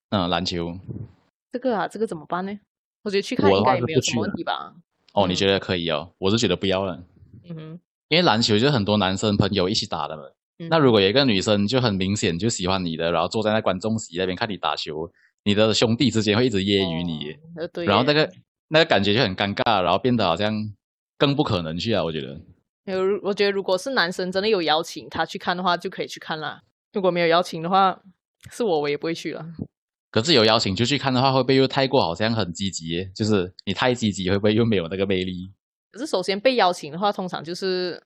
[0.09, 0.77] 嗯，篮球。
[1.53, 2.59] 这个啊，这个怎么办呢？
[3.05, 4.75] 我觉得去看应该也没有什么问题吧。
[5.13, 6.11] 哦，你觉得可以哦？
[6.19, 7.01] 我是觉得不要了。
[7.45, 7.81] 嗯哼。
[8.09, 10.25] 因为篮球就是很多男生朋友一起打的嘛。
[10.69, 15.11] 那如果有一个女生就很明显就喜欢你的，然后坐在那观众席那边看你打球，
[15.45, 17.37] 你的兄弟之间会一直揶揄你
[17.73, 18.31] 对，然后那个
[18.69, 20.55] 那个感觉就很尴尬，然后变得好像
[21.17, 22.41] 更不可能去啊，我觉得。
[22.85, 26.63] 有，我觉得如果是男生真的有邀请他去看的话，就可以去看啦。
[26.93, 28.01] 如果没有邀请的话，
[28.51, 29.47] 是我我也不会去了。
[30.11, 33.05] 可是有邀请就去看的话，会不会又太过好像很积极？
[33.15, 35.53] 就是你太积极，会不会又没有那个魅力？
[35.93, 38.03] 可是首先被邀请的话，通常就是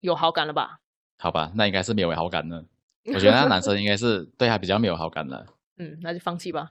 [0.00, 0.78] 有好感了吧？
[1.18, 2.64] 好吧，那应该是没有好感的。
[3.06, 5.46] 我觉得那男生应该是 对他比较没有好感的。
[5.78, 6.70] 嗯，那就放弃吧。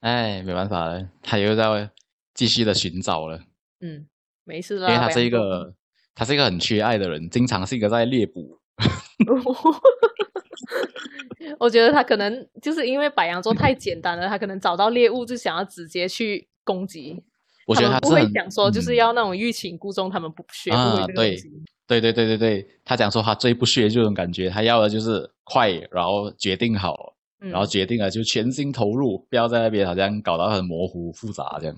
[0.00, 1.90] 哎，没办法了，他又在
[2.34, 3.40] 继续的寻找了。
[3.80, 4.06] 嗯，
[4.44, 4.88] 没事啦。
[4.88, 5.74] 因为他是一个，
[6.14, 8.58] 他是一个很缺爱的人，经常是一个在猎捕。
[11.58, 17.22] 我觉得他可能就是因为白羊座太简单了，他可能找到猎物就想要直接去攻击。
[17.66, 21.62] 我觉得他们不会他是很讲说就是嗯要那种欲擒故纵，他们不学不啊会这个对东西。
[21.88, 31.76] 对对对对对，他讲说他最不屑这种感觉，他要的就是快，然后决定好，嗯然后决定了就全心投入，不要在那边好像搞到很模糊复杂这样。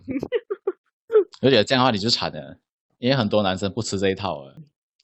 [1.40, 2.58] 我觉得这样的话你就惨了，
[2.98, 4.52] 因为很多男生不吃这一套啊。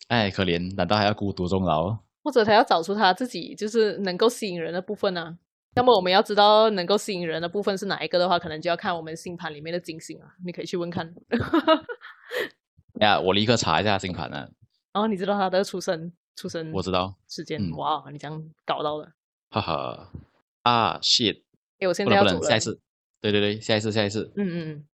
[0.09, 1.96] 哎，可怜，难道还要孤独终老？
[2.22, 5.38] 或者他要找出他自己就是能够吸引人的部分呢、
[5.76, 10.26] 那么我们要知道能够吸引人的部分是哪一个的话，可能就要看我们星盘里面的金星啊。
[10.44, 11.14] 你可以去问看。
[13.00, 14.48] 呀，我立刻查一下星盘啊，
[14.97, 19.12] 然后你知道他的出生出生我知道，时间，嗯哇，你这样搞到了。
[19.51, 20.11] 哈哈，
[20.62, 21.42] 啊，shit，
[21.80, 22.49] 哎，我现不能不能，在要走了。
[22.49, 22.80] 下一次，
[23.20, 24.86] 对对对，下一次下一次，嗯嗯嗯，